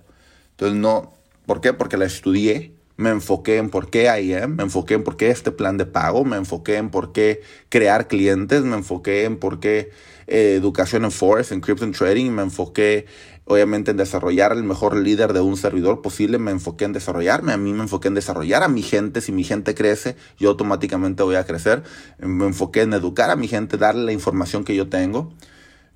Entonces, 0.51 0.77
no, 0.77 1.13
¿por 1.45 1.59
qué? 1.59 1.73
Porque 1.73 1.97
la 1.97 2.05
estudié, 2.05 2.73
me 3.01 3.09
enfoqué 3.09 3.57
en 3.57 3.69
por 3.69 3.89
qué 3.89 4.03
IAM, 4.03 4.55
me 4.55 4.63
enfoqué 4.63 4.93
en 4.93 5.03
por 5.03 5.17
qué 5.17 5.31
este 5.31 5.51
plan 5.51 5.75
de 5.77 5.87
pago, 5.87 6.23
me 6.23 6.37
enfoqué 6.37 6.77
en 6.77 6.91
por 6.91 7.11
qué 7.11 7.41
crear 7.69 8.07
clientes, 8.07 8.61
me 8.61 8.77
enfoqué 8.77 9.23
en 9.23 9.37
por 9.37 9.59
qué 9.59 9.89
eh, 10.27 10.53
educación 10.55 11.03
en 11.03 11.11
Forex, 11.11 11.51
en 11.51 11.61
Crypto 11.61 11.89
Trading, 11.89 12.29
me 12.29 12.43
enfoqué 12.43 13.07
obviamente 13.45 13.89
en 13.89 13.97
desarrollar 13.97 14.51
el 14.51 14.63
mejor 14.63 14.95
líder 14.95 15.33
de 15.33 15.41
un 15.41 15.57
servidor 15.57 16.03
posible, 16.03 16.37
me 16.37 16.51
enfoqué 16.51 16.85
en 16.85 16.93
desarrollarme, 16.93 17.53
a 17.53 17.57
mí 17.57 17.73
me 17.73 17.81
enfoqué 17.81 18.07
en 18.07 18.13
desarrollar 18.13 18.61
a 18.61 18.67
mi 18.67 18.83
gente, 18.83 19.19
si 19.19 19.31
mi 19.31 19.43
gente 19.43 19.73
crece, 19.73 20.15
yo 20.37 20.49
automáticamente 20.49 21.23
voy 21.23 21.35
a 21.35 21.43
crecer, 21.43 21.81
me 22.19 22.45
enfoqué 22.45 22.81
en 22.81 22.93
educar 22.93 23.31
a 23.31 23.35
mi 23.35 23.47
gente, 23.47 23.77
darle 23.77 24.03
la 24.03 24.11
información 24.11 24.63
que 24.63 24.75
yo 24.75 24.89
tengo, 24.89 25.33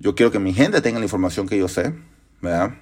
yo 0.00 0.16
quiero 0.16 0.32
que 0.32 0.40
mi 0.40 0.52
gente 0.52 0.80
tenga 0.80 0.98
la 0.98 1.04
información 1.04 1.46
que 1.46 1.56
yo 1.56 1.68
sé, 1.68 1.94
¿verdad? 2.42 2.74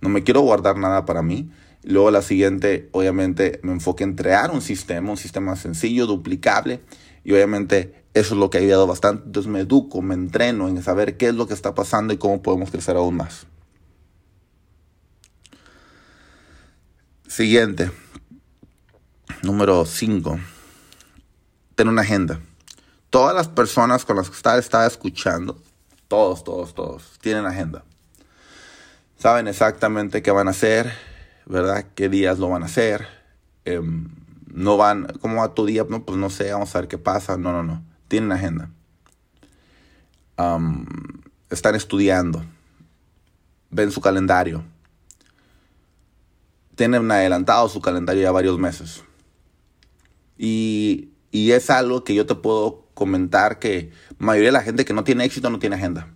No 0.00 0.08
me 0.08 0.22
quiero 0.22 0.40
guardar 0.42 0.78
nada 0.78 1.04
para 1.04 1.22
mí. 1.22 1.50
Luego 1.86 2.10
la 2.10 2.20
siguiente, 2.20 2.88
obviamente, 2.90 3.60
me 3.62 3.70
enfoqué 3.70 4.02
en 4.02 4.16
crear 4.16 4.50
un 4.50 4.60
sistema, 4.60 5.12
un 5.12 5.16
sistema 5.16 5.54
sencillo, 5.54 6.06
duplicable, 6.06 6.80
y 7.22 7.32
obviamente 7.32 8.04
eso 8.12 8.34
es 8.34 8.40
lo 8.40 8.50
que 8.50 8.58
ha 8.58 8.60
ayudado 8.60 8.88
bastante. 8.88 9.22
Entonces 9.26 9.50
me 9.50 9.60
educo, 9.60 10.02
me 10.02 10.14
entreno 10.14 10.68
en 10.68 10.82
saber 10.82 11.16
qué 11.16 11.28
es 11.28 11.34
lo 11.36 11.46
que 11.46 11.54
está 11.54 11.76
pasando 11.76 12.12
y 12.12 12.18
cómo 12.18 12.42
podemos 12.42 12.72
crecer 12.72 12.96
aún 12.96 13.18
más. 13.18 13.46
Siguiente. 17.28 17.92
Número 19.42 19.84
5. 19.84 20.40
Ten 21.76 21.88
una 21.88 22.02
agenda. 22.02 22.40
Todas 23.10 23.32
las 23.32 23.46
personas 23.46 24.04
con 24.04 24.16
las 24.16 24.28
que 24.28 24.36
está, 24.36 24.58
está 24.58 24.86
escuchando, 24.88 25.62
todos, 26.08 26.42
todos, 26.42 26.74
todos, 26.74 27.12
tienen 27.20 27.46
agenda. 27.46 27.84
Saben 29.18 29.46
exactamente 29.46 30.20
qué 30.20 30.32
van 30.32 30.48
a 30.48 30.50
hacer, 30.50 30.92
¿verdad? 31.46 31.86
¿Qué 31.94 32.08
días 32.08 32.38
lo 32.38 32.48
van 32.50 32.62
a 32.62 32.66
hacer? 32.66 33.06
Em, 33.64 34.08
no 34.46 34.76
van, 34.76 35.06
¿cómo 35.20 35.40
va 35.40 35.54
tu 35.54 35.66
día? 35.66 35.86
No, 35.88 36.04
pues 36.04 36.18
no 36.18 36.30
sé, 36.30 36.52
vamos 36.52 36.74
a 36.74 36.80
ver 36.80 36.88
qué 36.88 36.98
pasa. 36.98 37.36
No, 37.36 37.52
no, 37.52 37.62
no. 37.62 37.82
Tienen 38.08 38.32
agenda. 38.32 38.70
están 41.50 41.74
estudiando. 41.74 42.44
Ven 43.70 43.90
su 43.90 44.00
calendario 44.00 44.64
tienen 46.76 47.10
adelantado 47.10 47.68
su 47.68 47.80
calendario 47.80 48.22
ya 48.22 48.30
varios 48.30 48.58
meses. 48.58 49.02
Y, 50.38 51.08
y 51.32 51.52
es 51.52 51.70
algo 51.70 52.04
que 52.04 52.14
yo 52.14 52.26
te 52.26 52.34
puedo 52.34 52.86
comentar 52.94 53.58
que 53.58 53.90
la 54.18 54.26
mayoría 54.26 54.48
de 54.48 54.52
la 54.52 54.62
gente 54.62 54.84
que 54.84 54.92
no 54.92 55.02
tiene 55.02 55.24
éxito 55.24 55.50
no 55.50 55.58
tiene 55.58 55.76
agenda. 55.76 56.14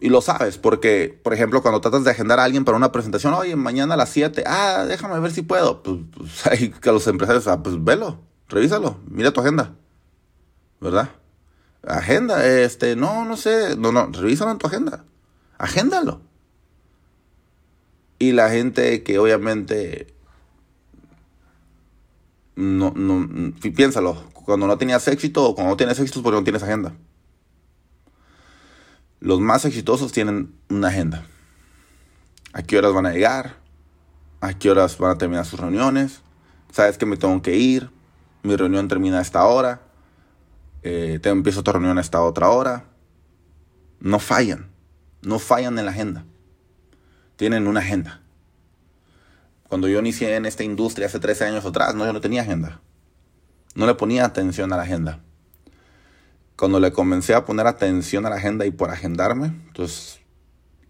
Y 0.00 0.08
lo 0.08 0.20
sabes, 0.20 0.58
porque, 0.58 1.18
por 1.22 1.32
ejemplo, 1.32 1.62
cuando 1.62 1.80
tratas 1.80 2.04
de 2.04 2.10
agendar 2.10 2.40
a 2.40 2.44
alguien 2.44 2.64
para 2.64 2.76
una 2.76 2.92
presentación, 2.92 3.34
oye, 3.34 3.54
mañana 3.56 3.94
a 3.94 3.96
las 3.96 4.10
7, 4.10 4.44
ah, 4.46 4.84
déjame 4.86 5.18
ver 5.20 5.30
si 5.30 5.42
puedo. 5.42 5.82
Pues, 5.82 5.98
pues 6.16 6.46
hay 6.50 6.70
que 6.70 6.92
los 6.92 7.06
empresarios, 7.06 7.46
ah, 7.46 7.62
pues 7.62 7.82
velo, 7.82 8.20
revísalo, 8.48 8.98
mira 9.08 9.32
tu 9.32 9.40
agenda, 9.40 9.74
¿verdad? 10.80 11.10
Agenda, 11.86 12.46
este, 12.46 12.96
no, 12.96 13.24
no 13.24 13.36
sé, 13.36 13.76
no, 13.76 13.92
no, 13.92 14.06
revísalo 14.06 14.50
en 14.50 14.58
tu 14.58 14.66
agenda, 14.66 15.04
agéndalo. 15.58 16.20
Y 18.18 18.32
la 18.32 18.50
gente 18.50 19.02
que 19.02 19.18
obviamente 19.18 20.14
no, 22.56 22.92
no, 22.94 23.52
piénsalo, 23.60 24.30
cuando 24.32 24.66
no 24.66 24.78
tenías 24.78 25.06
éxito 25.08 25.44
o 25.44 25.54
cuando 25.54 25.72
no 25.72 25.76
tienes 25.76 25.98
éxito 25.98 26.20
es 26.20 26.22
porque 26.22 26.38
no 26.38 26.44
tienes 26.44 26.62
agenda. 26.62 26.94
Los 29.24 29.40
más 29.40 29.64
exitosos 29.64 30.12
tienen 30.12 30.54
una 30.68 30.86
agenda. 30.88 31.26
¿A 32.52 32.62
qué 32.62 32.78
horas 32.78 32.92
van 32.92 33.06
a 33.06 33.12
llegar? 33.12 33.56
¿A 34.40 34.56
qué 34.56 34.70
horas 34.70 34.96
van 34.98 35.10
a 35.10 35.18
terminar 35.18 35.44
sus 35.44 35.58
reuniones? 35.58 36.20
¿Sabes 36.70 36.96
que 36.96 37.06
me 37.06 37.16
tengo 37.16 37.42
que 37.42 37.56
ir? 37.56 37.90
Mi 38.44 38.54
reunión 38.54 38.86
termina 38.86 39.18
a 39.18 39.22
esta 39.22 39.44
hora. 39.44 39.80
Eh, 40.84 41.18
te 41.20 41.30
empiezo 41.30 41.60
otra 41.60 41.72
reunión 41.72 41.98
a 41.98 42.00
esta 42.00 42.22
otra 42.22 42.50
hora. 42.50 42.84
No 43.98 44.20
fallan. 44.20 44.70
No 45.22 45.40
fallan 45.40 45.76
en 45.80 45.86
la 45.86 45.90
agenda 45.90 46.24
tienen 47.36 47.66
una 47.66 47.80
agenda. 47.80 48.20
Cuando 49.68 49.88
yo 49.88 49.98
inicié 49.98 50.36
en 50.36 50.46
esta 50.46 50.62
industria 50.62 51.06
hace 51.06 51.18
13 51.18 51.46
años 51.46 51.64
atrás, 51.64 51.94
no, 51.94 52.04
yo 52.04 52.12
no 52.12 52.20
tenía 52.20 52.42
agenda. 52.42 52.80
No 53.74 53.86
le 53.86 53.94
ponía 53.94 54.24
atención 54.24 54.72
a 54.72 54.76
la 54.76 54.82
agenda. 54.82 55.20
Cuando 56.56 56.78
le 56.78 56.92
comencé 56.92 57.34
a 57.34 57.44
poner 57.44 57.66
atención 57.66 58.26
a 58.26 58.30
la 58.30 58.36
agenda 58.36 58.64
y 58.64 58.70
por 58.70 58.90
agendarme, 58.90 59.46
entonces 59.46 60.20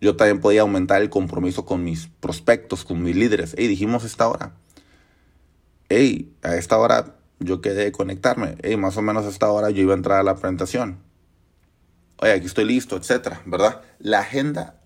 yo 0.00 0.16
también 0.16 0.40
podía 0.40 0.60
aumentar 0.60 1.00
el 1.00 1.08
compromiso 1.08 1.64
con 1.64 1.82
mis 1.82 2.08
prospectos, 2.20 2.84
con 2.84 3.02
mis 3.02 3.16
líderes. 3.16 3.54
Hey, 3.56 3.66
dijimos 3.66 4.04
esta 4.04 4.28
hora. 4.28 4.52
Hey, 5.88 6.34
a 6.42 6.56
esta 6.56 6.76
hora 6.76 7.16
yo 7.38 7.62
quedé 7.62 7.84
de 7.84 7.92
conectarme. 7.92 8.56
Hey, 8.62 8.76
más 8.76 8.96
o 8.98 9.02
menos 9.02 9.24
a 9.24 9.30
esta 9.30 9.50
hora 9.50 9.70
yo 9.70 9.80
iba 9.82 9.94
a 9.94 9.96
entrar 9.96 10.20
a 10.20 10.22
la 10.22 10.36
presentación. 10.36 10.98
oye, 12.18 12.32
aquí 12.32 12.46
estoy 12.46 12.66
listo, 12.66 12.96
etcétera, 12.96 13.40
¿verdad? 13.46 13.80
La 13.98 14.20
agenda 14.20 14.80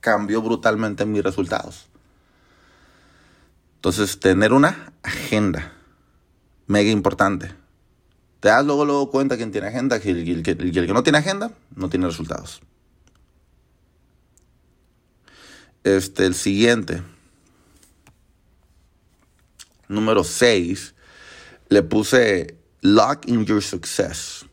cambió 0.00 0.42
brutalmente 0.42 1.06
mis 1.06 1.22
resultados. 1.22 1.88
Entonces, 3.76 4.18
tener 4.18 4.52
una 4.52 4.92
agenda, 5.02 5.72
mega 6.66 6.90
importante. 6.90 7.61
Te 8.42 8.48
das 8.48 8.66
luego, 8.66 8.84
luego 8.84 9.08
cuenta 9.08 9.36
quién 9.36 9.52
tiene 9.52 9.68
agenda, 9.68 10.00
que 10.00 10.10
el, 10.10 10.28
el 10.28 10.42
que 10.42 10.92
no 10.92 11.04
tiene 11.04 11.18
agenda 11.18 11.52
no 11.76 11.88
tiene 11.88 12.06
resultados. 12.06 12.60
Este, 15.84 16.26
el 16.26 16.34
siguiente. 16.34 17.04
Número 19.86 20.24
6. 20.24 20.92
Le 21.68 21.84
puse 21.84 22.58
Lock 22.80 23.28
in 23.28 23.46
Your 23.46 23.62
Success. 23.62 24.44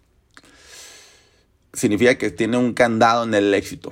Significa 1.74 2.16
que 2.16 2.30
tiene 2.30 2.58
un 2.58 2.76
candado 2.76 3.24
en 3.24 3.34
el 3.34 3.52
éxito. 3.56 3.92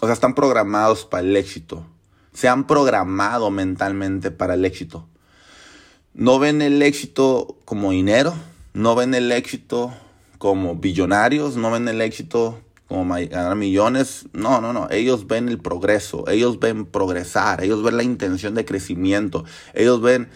O 0.00 0.06
sea, 0.06 0.14
están 0.14 0.34
programados 0.34 1.04
para 1.04 1.24
el 1.28 1.36
éxito. 1.36 1.86
Se 2.32 2.48
han 2.48 2.66
programado 2.66 3.50
mentalmente 3.50 4.30
para 4.30 4.54
el 4.54 4.64
éxito. 4.64 5.06
No 6.14 6.38
ven 6.38 6.62
el 6.62 6.80
éxito 6.80 7.58
como 7.66 7.90
dinero. 7.90 8.34
No 8.78 8.94
ven 8.94 9.12
el 9.12 9.32
éxito 9.32 9.92
como 10.38 10.76
billonarios. 10.76 11.56
No 11.56 11.72
ven 11.72 11.88
el 11.88 12.00
éxito 12.00 12.60
como 12.86 13.12
ganar 13.12 13.56
millones. 13.56 14.26
No, 14.32 14.60
no, 14.60 14.72
no. 14.72 14.86
Ellos 14.88 15.26
ven 15.26 15.48
el 15.48 15.58
progreso. 15.58 16.28
Ellos 16.28 16.60
ven 16.60 16.86
progresar. 16.86 17.64
Ellos 17.64 17.82
ven 17.82 17.96
la 17.96 18.04
intención 18.04 18.54
de 18.54 18.64
crecimiento. 18.64 19.44
Ellos 19.74 20.00
ven 20.00 20.28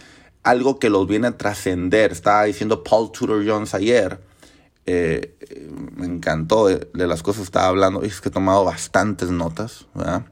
algo 0.43 0.81
que 0.81 0.91
los 0.91 1.07
viene 1.07 1.29
a 1.29 1.39
trascender. 1.39 2.11
Estaba 2.11 2.43
diciendo 2.43 2.83
Paul 2.83 3.13
Tudor 3.13 3.47
Jones 3.47 3.75
ayer. 3.75 4.21
Eh, 4.87 5.37
me 5.95 6.07
encantó 6.07 6.67
de, 6.67 6.89
las 6.95 7.23
cosas 7.23 7.43
que 7.43 7.45
estaba 7.45 7.69
hablando. 7.69 8.03
Es 8.03 8.21
que 8.21 8.29
he 8.29 8.33
tomado 8.33 8.65
bastantes 8.65 9.31
notas. 9.31 9.87
¿verdad? 9.95 10.27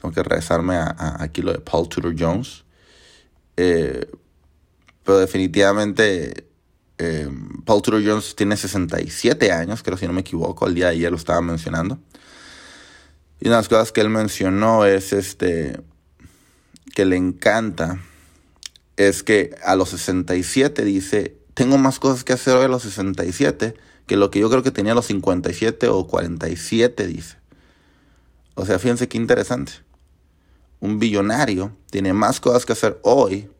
Tengo 0.00 0.14
que 0.14 0.22
regresarme 0.22 0.76
a, 0.76 1.16
aquí 1.18 1.42
lo 1.42 1.52
de 1.52 1.58
Paul 1.58 1.90
Tudor 1.90 2.14
Jones. 2.18 2.64
Eh, 3.58 4.10
pero 5.04 5.18
definitivamente 5.18 6.53
eh, 6.98 7.28
Paul 7.64 7.82
Tudor 7.82 8.04
Jones 8.04 8.36
tiene 8.36 8.56
67 8.56 9.50
años, 9.50 9.82
creo 9.82 9.96
si 9.96 10.06
no 10.06 10.12
me 10.12 10.20
equivoco, 10.20 10.66
el 10.66 10.74
día 10.74 10.86
de 10.86 10.92
ayer 10.92 11.10
lo 11.10 11.16
estaba 11.16 11.40
mencionando. 11.40 11.98
Y 13.40 13.48
una 13.48 13.56
de 13.56 13.62
las 13.62 13.68
cosas 13.68 13.92
que 13.92 14.00
él 14.00 14.10
mencionó 14.10 14.84
es 14.84 15.12
este 15.12 15.80
que 16.94 17.04
le 17.04 17.16
encanta 17.16 18.00
es 18.96 19.24
que 19.24 19.56
a 19.64 19.74
los 19.74 19.88
67 19.88 20.84
dice, 20.84 21.36
tengo 21.54 21.76
más 21.76 21.98
cosas 21.98 22.22
que 22.22 22.32
hacer 22.32 22.54
hoy 22.54 22.66
a 22.66 22.68
los 22.68 22.84
67 22.84 23.74
que 24.06 24.16
lo 24.16 24.30
que 24.30 24.38
yo 24.38 24.48
creo 24.48 24.62
que 24.62 24.70
tenía 24.70 24.92
a 24.92 24.94
los 24.94 25.06
57 25.06 25.88
o 25.88 26.06
47, 26.06 27.06
dice. 27.06 27.36
O 28.54 28.64
sea, 28.64 28.78
fíjense 28.78 29.08
qué 29.08 29.16
interesante. 29.16 29.72
Un 30.78 30.98
billonario 30.98 31.76
tiene 31.90 32.12
más 32.12 32.38
cosas 32.38 32.64
que 32.64 32.74
hacer 32.74 33.00
hoy 33.02 33.50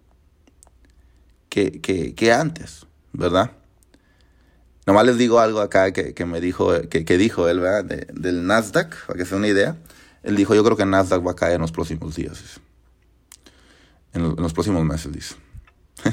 que, 1.48 1.80
que 1.80 2.32
antes. 2.32 2.86
¿Verdad? 3.14 3.52
Nomás 4.86 5.06
les 5.06 5.16
digo 5.16 5.40
algo 5.40 5.60
acá 5.60 5.92
que, 5.92 6.24
me 6.26 6.40
dijo, 6.40 6.72
que, 6.88 7.18
dijo 7.18 7.48
él, 7.48 7.60
¿verdad? 7.60 7.84
del 7.84 8.46
Nasdaq, 8.46 9.06
para 9.06 9.18
que 9.18 9.24
sea 9.24 9.38
una 9.38 9.48
idea. 9.48 9.76
Él 10.22 10.36
dijo, 10.36 10.54
yo 10.54 10.62
creo 10.62 10.76
que 10.76 10.82
el 10.82 10.90
Nasdaq 10.90 11.26
va 11.26 11.32
a 11.32 11.36
caer 11.36 11.54
en 11.54 11.62
los 11.62 11.72
próximos 11.72 12.14
días. 12.16 12.60
En, 14.12 14.36
los 14.36 14.52
próximos 14.52 14.84
meses, 14.84 15.10
dice. 15.12 15.36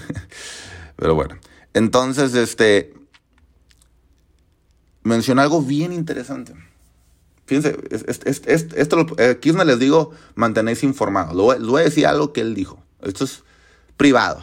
Pero 0.96 1.15
bueno. 1.15 1.38
Entonces, 1.74 2.34
este... 2.36 2.93
Menciona 5.03 5.41
algo 5.41 5.62
bien 5.62 5.91
interesante. 5.91 6.53
Fíjense, 7.46 7.75
esto, 7.89 9.05
aquí 9.31 9.50
es 9.50 9.55
les 9.55 9.79
digo, 9.79 10.12
mantenerse 10.36 10.86
informados. 10.86 11.36
Les 11.60 11.67
voy 11.67 11.82
a 11.82 11.86
decir 11.86 12.06
algo 12.06 12.32
que 12.32 12.41
él 12.41 12.54
dijo. 12.54 12.82
Esto 13.02 13.26
es 13.26 13.43
privado. 13.97 14.41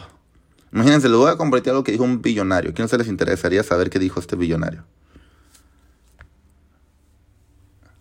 Imagínense, 0.71 1.09
les 1.09 1.17
voy 1.17 1.31
a 1.31 1.37
compartir 1.37 1.71
algo 1.71 1.83
que 1.83 1.91
dijo 1.91 2.03
un 2.03 2.21
billonario. 2.21 2.73
¿Quién 2.73 2.87
se 2.87 2.97
les 2.97 3.07
interesaría 3.07 3.63
saber 3.63 3.89
qué 3.89 3.97
dijo 3.97 4.19
este 4.19 4.35
billonario? 4.35 4.85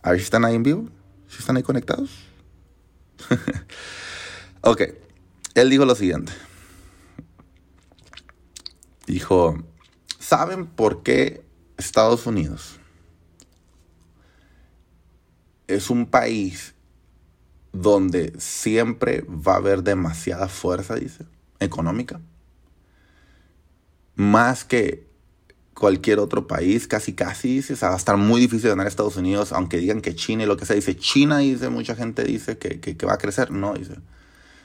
A 0.02 0.10
ver 0.10 0.20
si 0.20 0.24
están 0.24 0.44
ahí 0.44 0.54
en 0.54 0.62
vivo. 0.62 0.88
¿Si 1.28 1.38
están 1.38 1.56
ahí 1.56 1.62
conectados? 1.62 2.10
ok. 4.62 4.82
Él 5.54 5.70
dijo 5.70 5.84
lo 5.84 5.94
siguiente. 5.94 6.32
Dijo, 9.06 9.56
¿saben 10.18 10.66
por 10.66 11.02
qué 11.02 11.42
Estados 11.78 12.26
Unidos 12.26 12.78
es 15.66 15.88
un 15.90 16.06
país 16.06 16.74
donde 17.72 18.34
siempre 18.38 19.22
va 19.22 19.54
a 19.54 19.56
haber 19.56 19.82
demasiada 19.82 20.48
fuerza, 20.48 20.94
dice, 20.94 21.26
económica? 21.60 22.20
Más 24.18 24.64
que 24.64 25.06
cualquier 25.74 26.18
otro 26.18 26.48
país, 26.48 26.88
casi 26.88 27.12
casi, 27.12 27.60
o 27.60 27.62
sea, 27.62 27.90
va 27.90 27.94
a 27.94 27.98
estar 27.98 28.16
muy 28.16 28.40
difícil 28.40 28.68
ganar 28.68 28.86
a 28.86 28.88
Estados 28.88 29.16
Unidos, 29.16 29.52
aunque 29.52 29.76
digan 29.76 30.00
que 30.00 30.16
China 30.16 30.42
y 30.42 30.46
lo 30.46 30.56
que 30.56 30.66
sea, 30.66 30.74
dice 30.74 30.96
China, 30.96 31.38
dice, 31.38 31.68
mucha 31.68 31.94
gente 31.94 32.24
dice 32.24 32.58
que, 32.58 32.80
que, 32.80 33.06
va 33.06 33.14
a 33.14 33.18
crecer, 33.18 33.52
no, 33.52 33.74
dice. 33.74 33.94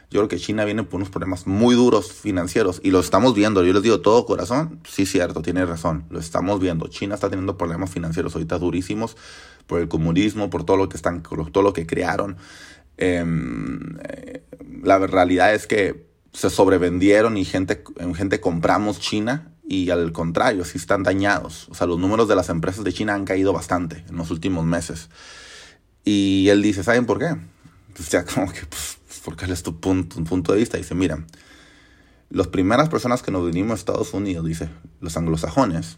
Yo 0.10 0.22
creo 0.22 0.28
que 0.28 0.38
China 0.38 0.66
viene 0.66 0.84
por 0.84 0.96
unos 0.96 1.12
problemas 1.12 1.46
muy 1.46 1.76
duros 1.76 2.12
financieros 2.12 2.82
y 2.84 2.90
lo 2.90 3.00
estamos 3.00 3.36
viendo. 3.36 3.64
Yo 3.64 3.74
les 3.74 3.84
digo 3.84 4.02
todo 4.02 4.26
corazón, 4.26 4.80
sí 4.88 5.06
cierto, 5.06 5.44
tiene 5.44 5.66
razón, 5.66 6.06
lo 6.10 6.20
estamos 6.20 6.60
viendo. 6.60 6.88
China 6.88 7.14
está 7.14 7.30
teniendo 7.30 7.58
problemas 7.58 7.92
financieros 7.92 8.34
ahorita 8.34 8.58
durísimos 8.58 9.18
por 9.68 9.82
el 9.82 9.88
comunismo, 9.88 10.50
por 10.50 10.66
todo 10.66 10.78
lo 10.78 10.90
que 10.90 10.98
están, 10.98 11.22
todo 11.22 11.64
lo 11.64 11.74
que 11.74 11.86
crearon. 11.86 12.38
Em, 12.98 13.98
eh, 14.04 14.44
la 14.82 15.00
realidad 15.00 15.54
es 15.54 15.68
que 15.68 16.13
se 16.34 16.50
sobrevendieron 16.50 17.38
y 17.38 17.46
gente, 17.46 17.84
gente 18.16 18.42
compramos 18.42 19.00
China 19.00 19.54
y 19.64 19.92
al 19.92 20.12
contrario, 20.12 20.66
sí 20.66 20.78
están 20.78 21.04
dañados. 21.04 21.70
O 21.70 21.76
sea, 21.76 21.88
los 21.88 22.00
números 22.00 22.28
de 22.28 22.36
las 22.36 22.50
empresas 22.50 22.84
de 22.84 22.92
China 22.92 23.14
han 23.14 23.26
caído 23.26 23.54
bastante 23.54 24.04
en 24.10 24.18
los 24.18 24.32
últimos 24.32 24.66
meses. 24.66 25.10
Y 26.04 26.50
él 26.50 26.62
dice, 26.62 26.84
¿saben 26.84 27.06
por 27.06 27.20
qué? 27.20 27.36
Pues 27.96 28.10
ya 28.10 28.26
como 28.26 28.52
que, 28.52 28.66
pues, 28.66 28.98
porque 29.24 29.46
es 29.46 29.64
tu 29.64 29.80
punto, 29.80 30.22
punto 30.24 30.52
de 30.52 30.60
vista. 30.60 30.78
Dice, 30.78 30.96
mira, 30.96 31.24
las 32.30 32.48
primeras 32.48 32.90
personas 32.90 33.22
que 33.22 33.32
nos 33.32 33.46
vinimos 33.46 33.72
a 33.72 33.76
Estados 33.76 34.14
Unidos, 34.14 34.46
dice, 34.46 34.70
los 35.00 35.16
anglosajones, 35.16 35.98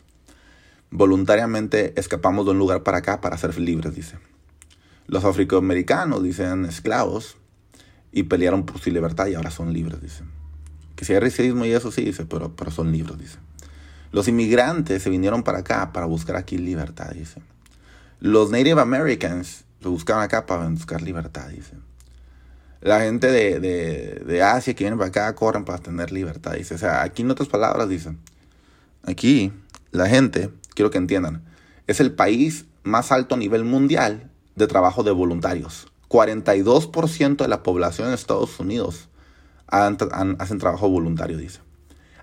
voluntariamente 0.91 1.93
escapamos 1.99 2.45
de 2.45 2.51
un 2.51 2.59
lugar 2.59 2.83
para 2.83 2.99
acá 2.99 3.21
para 3.21 3.37
ser 3.37 3.57
libres, 3.57 3.95
dice. 3.95 4.19
Los 5.07 5.23
afroamericanos, 5.23 6.21
dicen, 6.23 6.65
esclavos, 6.65 7.37
y 8.15 8.23
pelearon 8.23 8.65
por 8.65 8.79
su 8.79 8.89
libertad 8.89 9.27
y 9.27 9.35
ahora 9.35 9.51
son 9.51 9.73
libres, 9.73 10.01
dice. 10.01 10.23
Que 10.95 11.03
si 11.03 11.13
hay 11.13 11.19
racismo 11.19 11.65
y 11.65 11.73
eso 11.73 11.91
sí, 11.91 12.05
dice, 12.05 12.25
pero, 12.25 12.55
pero 12.55 12.71
son 12.71 12.89
libres, 12.93 13.19
dice. 13.19 13.37
Los 14.13 14.29
inmigrantes 14.29 15.03
se 15.03 15.09
vinieron 15.09 15.43
para 15.43 15.59
acá 15.59 15.91
para 15.91 16.05
buscar 16.05 16.37
aquí 16.37 16.57
libertad, 16.57 17.09
dice. 17.11 17.41
Los 18.21 18.51
Native 18.51 18.79
Americans 18.79 19.65
lo 19.81 19.91
buscaban 19.91 20.23
acá 20.23 20.45
para 20.45 20.65
buscar 20.69 21.01
libertad, 21.01 21.49
dice. 21.49 21.73
La 22.79 23.01
gente 23.01 23.29
de, 23.29 23.59
de, 23.59 24.23
de 24.25 24.41
Asia 24.41 24.73
que 24.73 24.85
viene 24.85 24.95
para 24.95 25.09
acá 25.09 25.35
corren 25.35 25.65
para 25.65 25.79
tener 25.79 26.13
libertad, 26.13 26.53
dice. 26.53 26.75
O 26.75 26.77
sea, 26.77 27.03
aquí 27.03 27.21
en 27.21 27.31
otras 27.31 27.49
palabras, 27.49 27.89
dice. 27.89 28.15
Aquí, 29.03 29.51
la 29.91 30.07
gente, 30.07 30.51
quiero 30.73 30.89
que 30.89 30.99
entiendan, 30.99 31.43
es 31.85 31.99
el 31.99 32.13
país 32.13 32.63
más 32.83 33.11
alto 33.11 33.35
a 33.35 33.37
nivel 33.37 33.65
mundial 33.65 34.31
de 34.55 34.67
trabajo 34.67 35.03
de 35.03 35.11
voluntarios. 35.11 35.91
42% 36.15 37.35
de 37.35 37.47
la 37.49 37.61
población 37.61 38.07
en 38.07 38.13
Estados 38.13 38.57
Unidos 38.57 39.09
hacen 39.67 40.59
trabajo 40.59 40.87
voluntario, 40.87 41.37
dice. 41.37 41.59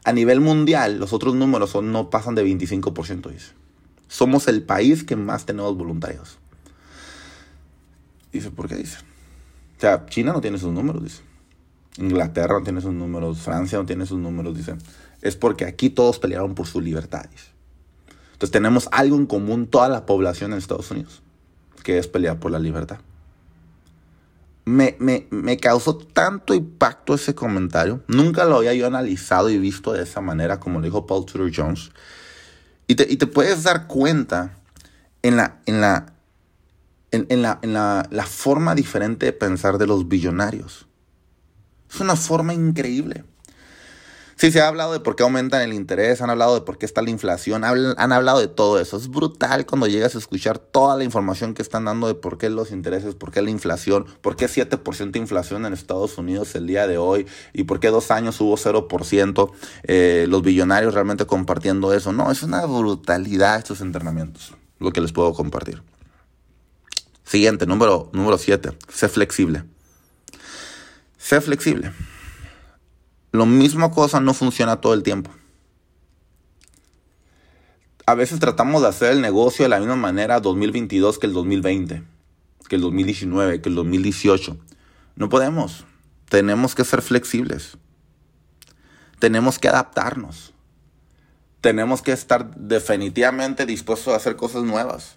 A 0.05 0.13
nivel 0.15 0.41
mundial, 0.41 0.99
los 0.99 1.13
otros 1.13 1.35
números 1.35 1.75
no 1.83 2.09
pasan 2.09 2.35
de 2.35 2.43
25%, 2.43 3.29
dice. 3.31 3.53
Somos 4.09 4.49
el 4.49 4.63
país 4.63 5.05
que 5.05 5.15
más 5.15 5.45
tenemos 5.45 5.77
voluntarios. 5.77 6.39
Dice, 8.33 8.51
¿por 8.51 8.67
qué 8.67 8.77
dice? 8.77 8.97
O 9.77 9.81
sea, 9.81 10.07
China 10.07 10.33
no 10.33 10.41
tiene 10.41 10.57
esos 10.57 10.73
números, 10.73 11.03
dice. 11.03 11.21
Inglaterra 11.99 12.55
no 12.55 12.65
tiene 12.65 12.79
esos 12.79 12.95
números, 12.95 13.41
Francia 13.41 13.77
no 13.77 13.85
tiene 13.85 14.05
esos 14.05 14.19
números, 14.19 14.57
dice. 14.57 14.77
Es 15.21 15.37
porque 15.37 15.67
aquí 15.67 15.91
todos 15.91 16.19
pelearon 16.19 16.55
por 16.55 16.67
su 16.67 16.81
libertad, 16.81 17.27
dice. 17.31 17.51
Entonces 18.33 18.53
tenemos 18.53 18.89
algo 18.91 19.17
en 19.17 19.27
común 19.27 19.67
toda 19.67 19.91
la 19.91 20.07
población 20.07 20.53
en 20.53 20.59
Estados 20.59 20.91
Unidos, 20.91 21.21
que 21.83 21.99
es 21.99 22.09
pelear 22.09 22.41
por 22.41 22.51
la 22.51 22.59
libertad 22.59 23.01
me, 24.65 24.97
me, 24.99 25.57
causó 25.57 25.97
tanto 25.97 26.55
impacto 26.55 27.15
ese 27.15 27.35
comentario. 27.35 28.03
Nunca 28.07 28.45
lo 28.45 28.57
había 28.57 28.75
yo 28.75 28.87
analizado 28.87 29.51
y 29.51 29.59
visto 29.59 29.93
de 29.93 30.03
esa 30.05 30.21
manera, 30.21 30.61
como 30.61 30.79
lo 30.79 30.85
dijo 30.85 31.07
Paul 31.07 31.27
Tudor 31.27 31.51
Jones. 31.55 31.91
Y 32.87 32.95
te, 32.95 33.07
y 33.11 33.17
te 33.17 33.27
puedes 33.27 33.65
dar 33.65 33.87
cuenta 33.87 34.59
en 35.23 35.37
la, 35.37 35.61
en 35.67 35.81
la, 35.81 36.13
en, 37.11 37.43
la, 37.43 37.59
en 37.63 37.73
la, 37.73 38.07
la 38.11 38.27
forma 38.27 38.75
diferente 38.75 39.27
de 39.27 39.33
pensar 39.33 39.79
de 39.79 39.87
los 39.87 40.09
billonarios. 40.09 40.87
Es 41.93 42.01
una 42.01 42.17
forma 42.17 42.55
increíble. 42.55 43.25
Sí, 44.43 44.51
se 44.51 44.61
ha 44.61 44.67
hablado 44.67 44.93
de 44.93 44.99
por 44.99 45.15
qué 45.15 45.23
aumentan 45.23 45.63
el 45.63 45.73
interés, 45.73 46.21
han 46.21 46.29
hablado 46.29 46.57
de 46.57 46.63
por 46.63 46.77
qué 46.77 46.85
está 46.85 47.01
la 47.01 47.11
inflación, 47.11 47.63
han 47.63 48.13
hablado 48.13 48.41
de 48.41 48.49
todo 48.49 48.81
eso. 48.81 48.97
Es 48.97 49.07
brutal 49.07 49.67
cuando 49.67 49.87
llegas 49.87 50.17
a 50.17 50.19
escuchar 50.19 50.59
toda 50.59 50.97
la 50.97 51.05
información 51.05 51.55
que 51.55 51.63
están 51.63 51.85
dando 51.85 52.09
de 52.09 52.17
por 52.17 52.39
qué 52.39 52.51
los 52.51 52.73
intereses, 52.73 53.15
por 53.15 53.31
qué 53.31 53.41
la 53.41 53.51
inflación, 53.51 54.05
por 54.21 54.35
qué 54.35 54.47
7% 54.47 55.13
de 55.13 55.19
inflación 55.21 55.65
en 55.65 55.73
Estados 55.73 56.19
Unidos 56.19 56.57
el 56.57 56.67
día 56.67 56.89
de 56.89 56.99
hoy 56.99 57.25
y 57.53 57.63
por 57.63 57.79
qué 57.79 57.91
dos 57.91 58.11
años 58.11 58.41
hubo 58.41 58.57
0%, 58.57 59.53
eh, 59.85 60.27
los 60.29 60.43
billonarios 60.43 60.93
realmente 60.93 61.25
compartiendo 61.25 61.95
eso. 61.95 62.13
No, 62.13 62.33
es 62.33 62.43
una 62.43 62.67
brutalidad 62.67 63.59
estos 63.59 63.81
entrenamientos, 63.81 64.55
lo 64.81 64.91
que 64.91 65.01
les 65.01 65.13
puedo 65.13 65.35
compartir. 65.35 65.85
Siguiente, 67.23 67.65
número 67.65 68.11
7, 68.37 68.71
sé 68.89 69.09
flexible. 69.09 69.63
Sé 71.17 71.41
flexible. 71.41 71.93
Lo 73.33 73.47
mismo 73.47 73.91
cosa 73.91 74.21
no 74.21 74.35
funciona 74.35 74.81
todo 74.81 74.93
el 74.93 75.03
tiempo. 75.03 75.31
A 78.05 78.15
veces 78.15 78.39
tratamos 78.41 78.83
de 78.83 78.89
hacer 78.89 79.13
el 79.13 79.23
negocio 79.23 79.65
de 79.65 79.71
la 79.71 79.79
misma 79.79 79.97
manera 79.97 80.39
2022 80.39 81.19
que 81.19 81.27
el 81.27 81.33
2020, 81.33 82.03
que 82.69 82.77
el 82.77 82.83
2019, 82.83 83.63
que 83.63 83.69
el 83.71 83.75
2018. 83.75 84.59
No 85.17 85.29
podemos. 85.31 85.85
Tenemos 86.29 86.75
que 86.75 86.85
ser 86.85 87.01
flexibles. 87.01 87.79
Tenemos 89.19 89.59
que 89.59 89.69
adaptarnos. 89.69 90.53
Tenemos 91.63 92.03
que 92.03 92.13
estar 92.13 92.55
definitivamente 92.57 93.65
dispuestos 93.65 94.13
a 94.13 94.17
hacer 94.17 94.37
cosas 94.37 94.65
nuevas. 94.65 95.17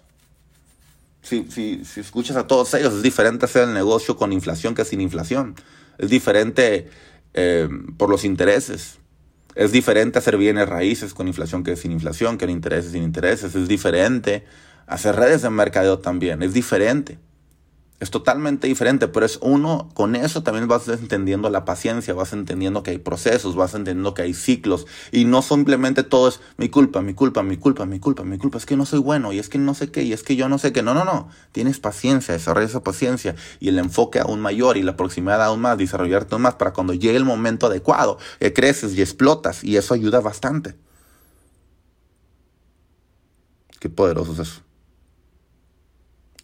Si, 1.20 1.50
si, 1.50 1.84
si 1.84 2.00
escuchas 2.00 2.36
a 2.36 2.46
todos 2.46 2.72
ellos, 2.74 2.94
es 2.94 3.02
diferente 3.02 3.44
hacer 3.44 3.64
el 3.64 3.74
negocio 3.74 4.16
con 4.16 4.32
inflación 4.32 4.74
que 4.74 4.84
sin 4.84 5.00
inflación. 5.00 5.56
Es 5.98 6.08
diferente 6.08 6.88
eh, 7.36 7.68
por 7.96 8.10
los 8.10 8.24
intereses. 8.24 8.98
Es 9.54 9.70
diferente 9.70 10.18
hacer 10.18 10.36
bienes 10.36 10.68
raíces 10.68 11.14
con 11.14 11.28
inflación 11.28 11.62
que 11.62 11.76
sin 11.76 11.92
inflación, 11.92 12.36
que 12.36 12.46
en 12.46 12.50
intereses 12.50 12.92
sin 12.92 13.02
intereses. 13.02 13.54
Es 13.54 13.68
diferente 13.68 14.44
hacer 14.86 15.16
redes 15.16 15.42
de 15.42 15.50
mercadeo 15.50 15.98
también. 15.98 16.42
Es 16.42 16.52
diferente. 16.52 17.18
Es 17.98 18.10
totalmente 18.10 18.66
diferente, 18.66 19.08
pero 19.08 19.24
es 19.24 19.38
uno, 19.40 19.88
con 19.94 20.16
eso 20.16 20.42
también 20.42 20.68
vas 20.68 20.86
entendiendo 20.86 21.48
la 21.48 21.64
paciencia, 21.64 22.12
vas 22.12 22.34
entendiendo 22.34 22.82
que 22.82 22.90
hay 22.90 22.98
procesos, 22.98 23.56
vas 23.56 23.72
entendiendo 23.72 24.12
que 24.12 24.20
hay 24.20 24.34
ciclos 24.34 24.86
y 25.12 25.24
no 25.24 25.40
simplemente 25.40 26.02
todo 26.02 26.28
es 26.28 26.40
mi 26.58 26.68
culpa, 26.68 27.00
mi 27.00 27.14
culpa, 27.14 27.42
mi 27.42 27.56
culpa, 27.56 27.86
mi 27.86 27.98
culpa, 27.98 28.22
mi 28.22 28.36
culpa, 28.36 28.58
es 28.58 28.66
que 28.66 28.76
no 28.76 28.84
soy 28.84 28.98
bueno 28.98 29.32
y 29.32 29.38
es 29.38 29.48
que 29.48 29.56
no 29.56 29.72
sé 29.72 29.90
qué 29.90 30.02
y 30.02 30.12
es 30.12 30.22
que 30.22 30.36
yo 30.36 30.46
no 30.50 30.58
sé 30.58 30.74
qué. 30.74 30.82
No, 30.82 30.92
no, 30.92 31.06
no, 31.06 31.30
tienes 31.52 31.80
paciencia, 31.80 32.34
desarrolla 32.34 32.66
esa 32.66 32.82
paciencia 32.82 33.34
y 33.60 33.68
el 33.68 33.78
enfoque 33.78 34.18
aún 34.20 34.40
mayor 34.40 34.76
y 34.76 34.82
la 34.82 34.94
proximidad 34.94 35.42
aún 35.42 35.62
más, 35.62 35.78
desarrollarte 35.78 36.34
aún 36.34 36.42
más 36.42 36.56
para 36.56 36.74
cuando 36.74 36.92
llegue 36.92 37.16
el 37.16 37.24
momento 37.24 37.66
adecuado, 37.66 38.18
creces 38.54 38.94
y 38.94 39.00
explotas 39.00 39.64
y 39.64 39.78
eso 39.78 39.94
ayuda 39.94 40.20
bastante. 40.20 40.76
Qué 43.80 43.88
poderoso 43.88 44.32
es 44.34 44.40
eso. 44.40 44.60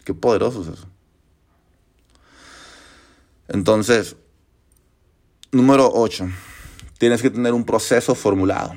Qué 0.03 0.13
poderoso 0.13 0.61
es 0.63 0.67
eso. 0.79 0.92
Entonces, 3.53 4.15
número 5.51 5.87
8, 5.93 6.27
tienes 6.97 7.21
que 7.21 7.29
tener 7.29 7.53
un 7.53 7.63
proceso 7.63 8.15
formulado. 8.15 8.73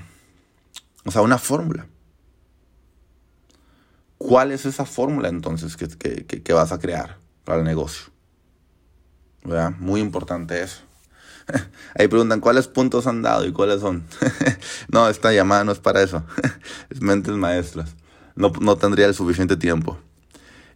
O 1.06 1.10
sea, 1.10 1.22
una 1.22 1.38
fórmula. 1.38 1.86
¿Cuál 4.18 4.52
es 4.52 4.66
esa 4.66 4.84
fórmula 4.84 5.30
entonces 5.30 5.76
que, 5.78 6.52
vas 6.52 6.72
a 6.72 6.78
crear 6.78 7.16
para 7.44 7.60
el 7.60 7.64
negocio? 7.64 8.12
Muy 9.78 10.00
importante 10.02 10.62
eso. 10.62 10.82
Ahí 11.98 12.08
preguntan 12.08 12.40
cuáles 12.40 12.68
puntos 12.68 13.06
han 13.06 13.22
dado 13.22 13.46
y 13.46 13.52
cuáles 13.52 13.80
son. 13.80 14.04
no, 14.88 15.08
esta 15.08 15.32
llamada 15.32 15.64
no 15.64 15.72
es 15.72 15.78
para 15.78 16.02
eso. 16.02 16.22
es 16.90 17.00
mentes 17.00 17.34
maestras. 17.34 17.96
No, 18.34 18.52
no 18.60 18.76
tendría 18.76 19.06
el 19.06 19.14
suficiente 19.14 19.56
tiempo. 19.56 19.98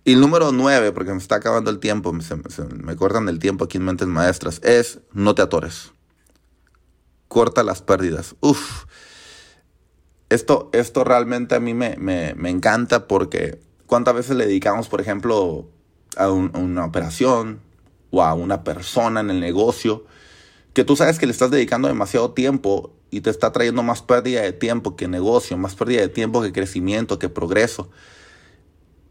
Y 0.05 0.15
el 0.15 0.21
número 0.21 0.51
nueve, 0.53 0.93
porque 0.93 1.13
me 1.13 1.19
está 1.19 1.37
acabando 1.37 1.71
el 1.71 1.79
tiempo, 1.79 2.13
me 2.13 2.97
cortan 2.97 3.29
el 3.29 3.39
tiempo 3.39 3.65
aquí 3.65 3.77
en 3.77 3.85
Mentes 3.85 4.09
Maestras, 4.09 4.61
es 4.65 5.01
no 5.13 5.35
te 5.35 5.43
atores. 5.43 5.93
Corta 7.29 7.63
las 7.63 7.83
pérdidas. 7.83 8.35
Uf. 8.41 8.87
Esto, 10.31 10.71
esto 10.73 11.05
realmente 11.05 11.55
a 11.55 11.61
mí 11.61 11.75
me, 11.75 11.95
encanta 12.49 13.09
porque 13.09 13.61
cuántas 13.87 14.15
veces 14.15 14.37
le 14.37 14.47
dedicamos, 14.47 14.89
por 14.89 15.01
ejemplo, 15.01 15.69
a 16.17 16.31
una 16.31 16.85
operación 16.85 17.61
o 18.11 18.23
a 18.23 18.35
una 18.35 18.65
persona 18.65 19.21
en 19.21 19.31
el 19.31 19.41
negocio 19.41 20.05
que 20.73 20.85
tú 20.85 20.97
sabes 20.97 21.19
que 21.19 21.27
le 21.27 21.33
estás 21.33 21.51
dedicando 21.51 21.89
demasiado 21.89 22.31
tiempo 22.31 22.93
y 23.11 23.23
te 23.23 23.31
está 23.31 23.51
trayendo 23.53 23.83
más 23.83 24.03
pérdida 24.03 24.43
de 24.43 24.53
tiempo 24.53 24.95
que 24.97 25.09
negocio, 25.09 25.57
más 25.57 25.75
pérdida 25.75 26.01
de 26.01 26.09
tiempo 26.09 26.43
que 26.43 26.53
crecimiento, 26.53 27.19
que 27.19 27.29
progreso. 27.29 27.91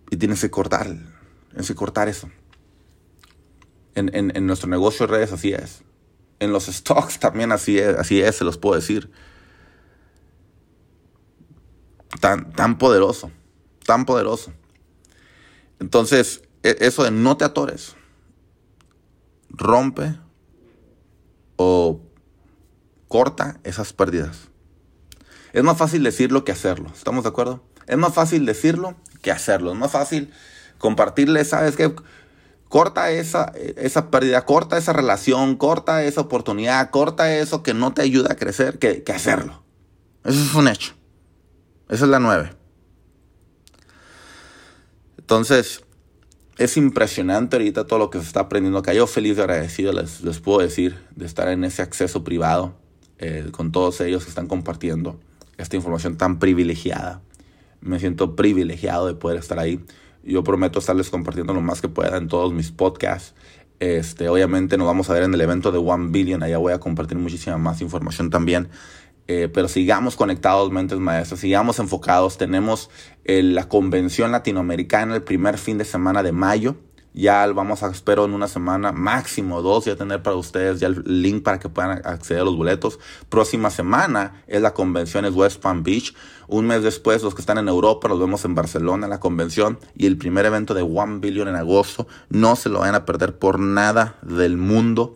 Y 0.10 0.18
tienes 0.18 0.42
que 0.42 0.50
cortar, 0.50 0.88
tienes 1.50 1.68
que 1.68 1.76
cortar 1.76 2.08
eso. 2.08 2.30
En, 3.96 4.48
nuestro 4.48 4.70
negocio 4.70 5.06
de 5.06 5.12
redes 5.12 5.34
así 5.34 5.52
es. 5.52 5.84
En 6.40 6.54
los 6.54 6.68
stocks 6.68 7.20
también 7.20 7.52
así 7.52 7.78
es, 7.78 7.98
así 7.98 8.22
es, 8.22 8.38
se 8.38 8.46
los 8.46 8.58
puedo 8.58 8.76
decir. 8.76 9.12
Tan, 12.22 12.54
tan 12.54 12.78
poderoso, 12.78 13.32
tan 13.86 14.06
poderoso. 14.06 14.54
Entonces, 15.80 16.42
e, 16.64 16.78
eso 16.80 17.04
de 17.04 17.12
no 17.12 17.38
te 17.38 17.46
atores, 17.46 17.96
rompe 19.50 20.16
o 21.58 22.02
corta 23.08 23.60
esas 23.64 23.94
pérdidas. 23.94 24.50
Es 25.52 25.64
más 25.64 25.78
fácil 25.78 26.04
decirlo 26.04 26.46
que 26.46 26.52
hacerlo, 26.52 26.90
¿estamos 26.96 27.24
de 27.24 27.30
acuerdo? 27.30 27.64
Es 27.88 27.98
más 27.98 28.14
fácil 28.14 28.46
decirlo 28.46 28.96
que 29.22 29.32
hacerlo. 29.32 29.72
Es 29.72 29.78
más 29.78 29.92
fácil 29.92 30.32
compartirle, 30.78 31.44
¿sabes 31.46 31.76
qué? 31.76 31.94
Corta 32.68 33.12
esa, 33.12 33.52
esa 33.78 34.12
pérdida, 34.12 34.46
corta 34.46 34.78
esa 34.78 34.94
relación, 34.94 35.56
corta 35.56 36.04
esa 36.04 36.22
oportunidad, 36.22 36.90
corta 36.92 37.36
eso 37.36 37.64
que 37.64 37.74
no 37.74 37.94
te 37.94 38.04
ayuda 38.04 38.34
a 38.34 38.36
crecer, 38.36 38.78
que, 38.78 39.04
que 39.04 39.12
hacerlo. 39.12 39.64
Eso 40.24 40.42
es 40.42 40.54
un 40.54 40.68
hecho. 40.68 40.94
Esa 41.90 42.06
es 42.06 42.12
la 42.12 42.20
nueve. 42.20 42.54
Entonces, 45.18 45.84
es 46.58 46.78
impresionante 46.78 47.56
ahorita 47.56 47.88
todo 47.88 48.00
lo 48.00 48.10
que 48.10 48.20
se 48.20 48.26
está 48.26 48.42
aprendiendo 48.42 48.80
acá. 48.80 48.94
Yo 48.94 49.08
feliz 49.08 49.38
y 49.38 49.42
agradecido 49.42 49.94
les, 49.94 50.22
les 50.22 50.40
puedo 50.40 50.60
decir 50.60 50.98
de 51.16 51.26
estar 51.26 51.48
en 51.48 51.64
ese 51.64 51.82
acceso 51.82 52.24
privado 52.24 52.76
eh, 53.18 53.48
con 53.52 53.72
todos 53.72 54.02
ellos 54.02 54.24
que 54.24 54.30
están 54.30 54.48
compartiendo 54.48 55.20
esta 55.58 55.76
información 55.76 56.18
tan 56.18 56.38
privilegiada 56.38 57.22
me 57.82 58.00
siento 58.00 58.36
privilegiado 58.36 59.08
de 59.08 59.16
poder 59.16 59.38
estar 59.38 59.60
ahí. 59.60 59.84
Yo 60.24 60.44
prometo 60.44 60.80
estarles 60.80 61.10
compartiendo 61.10 61.54
lo 61.54 61.62
más 61.62 61.82
que 61.82 61.90
pueda 61.90 62.18
en 62.18 62.28
todos 62.28 62.54
mis 62.54 62.72
podcasts. 62.72 63.36
Este, 63.80 64.28
obviamente 64.28 64.78
nos 64.78 64.88
vamos 64.88 65.10
a 65.10 65.14
ver 65.14 65.24
en 65.24 65.34
el 65.34 65.42
evento 65.42 65.72
de 65.72 65.78
One 65.78 66.10
Billion. 66.12 66.44
Allá 66.44 66.58
voy 66.58 66.74
a 66.74 66.80
compartir 66.80 67.18
muchísima 67.18 67.58
más 67.58 67.82
información 67.82 68.30
también. 68.30 68.70
Eh, 69.28 69.48
pero 69.48 69.68
sigamos 69.68 70.16
conectados, 70.16 70.72
mentes 70.72 70.98
maestras, 70.98 71.40
sigamos 71.40 71.80
enfocados. 71.80 72.38
Tenemos 72.38 72.90
eh, 73.26 73.44
la 73.44 73.70
convención 73.70 74.32
latinoamericana 74.32 75.16
el 75.16 75.24
primer 75.24 75.58
fin 75.58 75.78
de 75.78 75.86
semana 75.86 76.24
de 76.24 76.32
mayo. 76.32 76.78
Ya 77.14 77.46
vamos 77.48 77.82
a, 77.82 77.88
espero 77.88 78.26
en 78.26 78.34
una 78.34 78.48
semana, 78.48 78.92
máximo 78.92 79.62
dos, 79.64 79.86
ya 79.86 79.96
tener 79.96 80.22
para 80.22 80.36
ustedes 80.36 80.80
ya 80.80 80.88
el 80.88 81.04
link 81.06 81.44
para 81.44 81.60
que 81.60 81.68
puedan 81.68 82.06
acceder 82.06 82.42
a 82.42 82.46
los 82.46 82.56
boletos. 82.56 83.00
Próxima 83.30 83.72
semana 83.72 84.44
es 84.48 84.62
la 84.62 84.74
convención, 84.74 85.26
es 85.26 85.34
West 85.34 85.60
Palm 85.60 85.82
Beach. 85.82 86.14
Un 86.48 86.68
mes 86.68 86.84
después, 86.84 87.24
los 87.24 87.34
que 87.34 87.42
están 87.42 87.58
en 87.58 87.68
Europa, 87.68 88.08
los 88.08 88.20
vemos 88.20 88.46
en 88.46 88.56
Barcelona, 88.56 89.08
la 89.08 89.20
convención. 89.20 89.80
Y 89.96 90.06
el 90.06 90.18
primer 90.18 90.46
evento 90.46 90.74
de 90.74 90.84
One 90.84 91.20
Billion 91.20 91.48
en 91.48 91.56
agosto. 91.56 92.08
No 92.30 92.56
se 92.56 92.70
lo 92.70 92.80
vayan 92.80 92.96
a 92.96 93.06
perder 93.06 93.38
por 93.38 93.60
nada 93.60 94.18
del 94.22 94.58
mundo. 94.58 95.16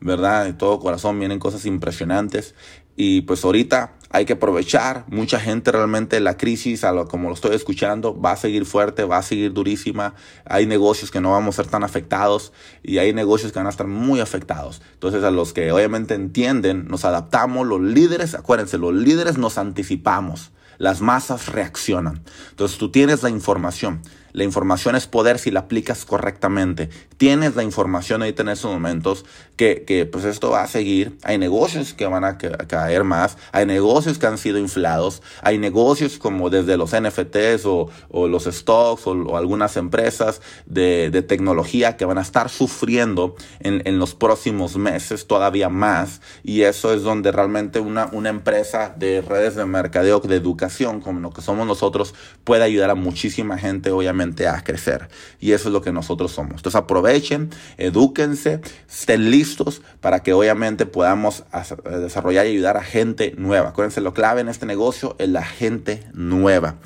¿Verdad? 0.00 0.44
De 0.44 0.52
todo 0.52 0.78
corazón 0.80 1.18
vienen 1.18 1.38
cosas 1.38 1.66
impresionantes. 1.66 2.54
Y 2.96 3.22
pues 3.22 3.44
ahorita 3.44 3.94
hay 4.14 4.26
que 4.26 4.34
aprovechar. 4.34 5.04
Mucha 5.08 5.40
gente 5.40 5.72
realmente 5.72 6.20
la 6.20 6.36
crisis, 6.36 6.84
a 6.84 6.92
lo, 6.92 7.08
como 7.08 7.28
lo 7.28 7.34
estoy 7.34 7.56
escuchando, 7.56 8.18
va 8.18 8.30
a 8.30 8.36
seguir 8.36 8.64
fuerte, 8.64 9.02
va 9.02 9.18
a 9.18 9.22
seguir 9.22 9.52
durísima. 9.52 10.14
Hay 10.44 10.66
negocios 10.66 11.10
que 11.10 11.20
no 11.20 11.32
vamos 11.32 11.58
a 11.58 11.64
ser 11.64 11.70
tan 11.70 11.82
afectados 11.82 12.52
y 12.84 12.98
hay 12.98 13.12
negocios 13.12 13.50
que 13.50 13.58
van 13.58 13.66
a 13.66 13.70
estar 13.70 13.88
muy 13.88 14.20
afectados. 14.20 14.82
Entonces 14.92 15.24
a 15.24 15.32
los 15.32 15.52
que 15.52 15.72
obviamente 15.72 16.14
entienden, 16.14 16.86
nos 16.86 17.04
adaptamos. 17.04 17.66
Los 17.66 17.80
líderes, 17.80 18.36
acuérdense, 18.36 18.78
los 18.78 18.94
líderes 18.94 19.36
nos 19.36 19.58
anticipamos. 19.58 20.52
Las 20.78 21.00
masas 21.00 21.48
reaccionan. 21.48 22.22
Entonces 22.50 22.78
tú 22.78 22.92
tienes 22.92 23.24
la 23.24 23.30
información. 23.30 24.00
La 24.34 24.42
información 24.42 24.96
es 24.96 25.06
poder 25.06 25.38
si 25.38 25.52
la 25.52 25.60
aplicas 25.60 26.04
correctamente. 26.04 26.90
Tienes 27.18 27.54
la 27.54 27.62
información 27.62 28.20
ahorita 28.20 28.42
en 28.42 28.48
estos 28.48 28.68
momentos 28.68 29.24
que, 29.54 29.84
que 29.86 30.06
pues 30.06 30.24
esto 30.24 30.50
va 30.50 30.64
a 30.64 30.66
seguir. 30.66 31.16
Hay 31.22 31.38
negocios 31.38 31.94
que 31.94 32.06
van 32.06 32.24
a, 32.24 32.36
caer 32.36 33.04
más. 33.04 33.38
Hay 33.52 33.64
negocios 33.64 34.18
que 34.18 34.26
han 34.26 34.36
sido 34.36 34.58
inflados. 34.58 35.22
Hay 35.40 35.58
negocios 35.58 36.18
como 36.18 36.50
desde 36.50 36.76
los 36.76 36.90
NFTs 37.00 37.64
o, 37.64 37.88
o 38.10 38.26
los 38.26 38.46
stocks 38.46 39.06
o, 39.06 39.36
algunas 39.36 39.76
empresas 39.76 40.42
de, 40.66 41.10
de, 41.10 41.22
tecnología 41.22 41.96
que 41.96 42.04
van 42.04 42.18
a 42.18 42.22
estar 42.22 42.50
sufriendo 42.50 43.36
en, 43.60 43.82
en, 43.84 44.00
los 44.00 44.16
próximos 44.16 44.76
meses 44.76 45.28
todavía 45.28 45.68
más. 45.68 46.20
Y 46.42 46.62
eso 46.62 46.92
es 46.92 47.02
donde 47.02 47.30
realmente 47.30 47.78
una, 47.78 48.08
una 48.10 48.30
empresa 48.30 48.92
de 48.98 49.22
redes 49.22 49.54
de 49.54 49.64
mercadeo, 49.64 50.18
de 50.18 50.34
educación, 50.34 51.00
como 51.00 51.20
lo 51.20 51.30
que 51.30 51.40
somos 51.40 51.68
nosotros, 51.68 52.16
puede 52.42 52.64
ayudar 52.64 52.90
a 52.90 52.96
muchísima 52.96 53.58
gente, 53.58 53.92
obviamente, 53.92 54.23
a 54.48 54.64
crecer. 54.64 55.08
Y 55.40 55.52
eso 55.52 55.68
es 55.68 55.72
lo 55.72 55.82
que 55.82 55.92
nosotros 55.92 56.32
somos. 56.32 56.56
Entonces 56.56 56.76
aprovechen, 56.76 57.50
edúquense, 57.76 58.60
estén 58.88 59.30
listos 59.30 59.82
para 60.00 60.22
que 60.22 60.32
obviamente 60.32 60.86
podamos 60.86 61.44
desarrollar 61.84 62.46
y 62.46 62.50
ayudar 62.50 62.76
a 62.76 62.82
gente 62.82 63.34
nueva. 63.36 63.70
Acuérdense, 63.70 64.00
lo 64.00 64.14
clave 64.14 64.40
en 64.40 64.48
este 64.48 64.66
negocio 64.66 65.16
es 65.18 65.28
la 65.28 65.44
gente 65.44 66.02
nueva. 66.12 66.76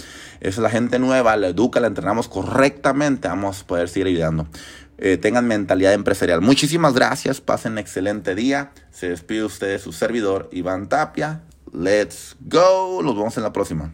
Esa 0.40 0.48
es 0.48 0.58
la 0.58 0.70
gente 0.70 0.98
nueva, 0.98 1.36
la 1.36 1.48
educa, 1.48 1.80
la 1.80 1.88
entrenamos 1.88 2.28
correctamente, 2.28 3.28
vamos 3.28 3.62
a 3.62 3.66
poder 3.66 3.88
seguir 3.88 4.08
ayudando. 4.08 4.46
Eh, 4.98 5.16
tengan 5.16 5.46
mentalidad 5.46 5.92
empresarial. 5.92 6.40
Muchísimas 6.40 6.94
gracias, 6.94 7.40
pasen 7.40 7.78
excelente 7.78 8.34
día. 8.34 8.72
Se 8.90 9.08
despide 9.08 9.44
usted 9.44 9.80
su 9.80 9.92
servidor, 9.92 10.48
Iván 10.52 10.88
Tapia. 10.88 11.42
Let's 11.72 12.36
go. 12.40 13.00
Nos 13.02 13.14
vemos 13.14 13.36
en 13.36 13.42
la 13.42 13.52
próxima. 13.52 13.92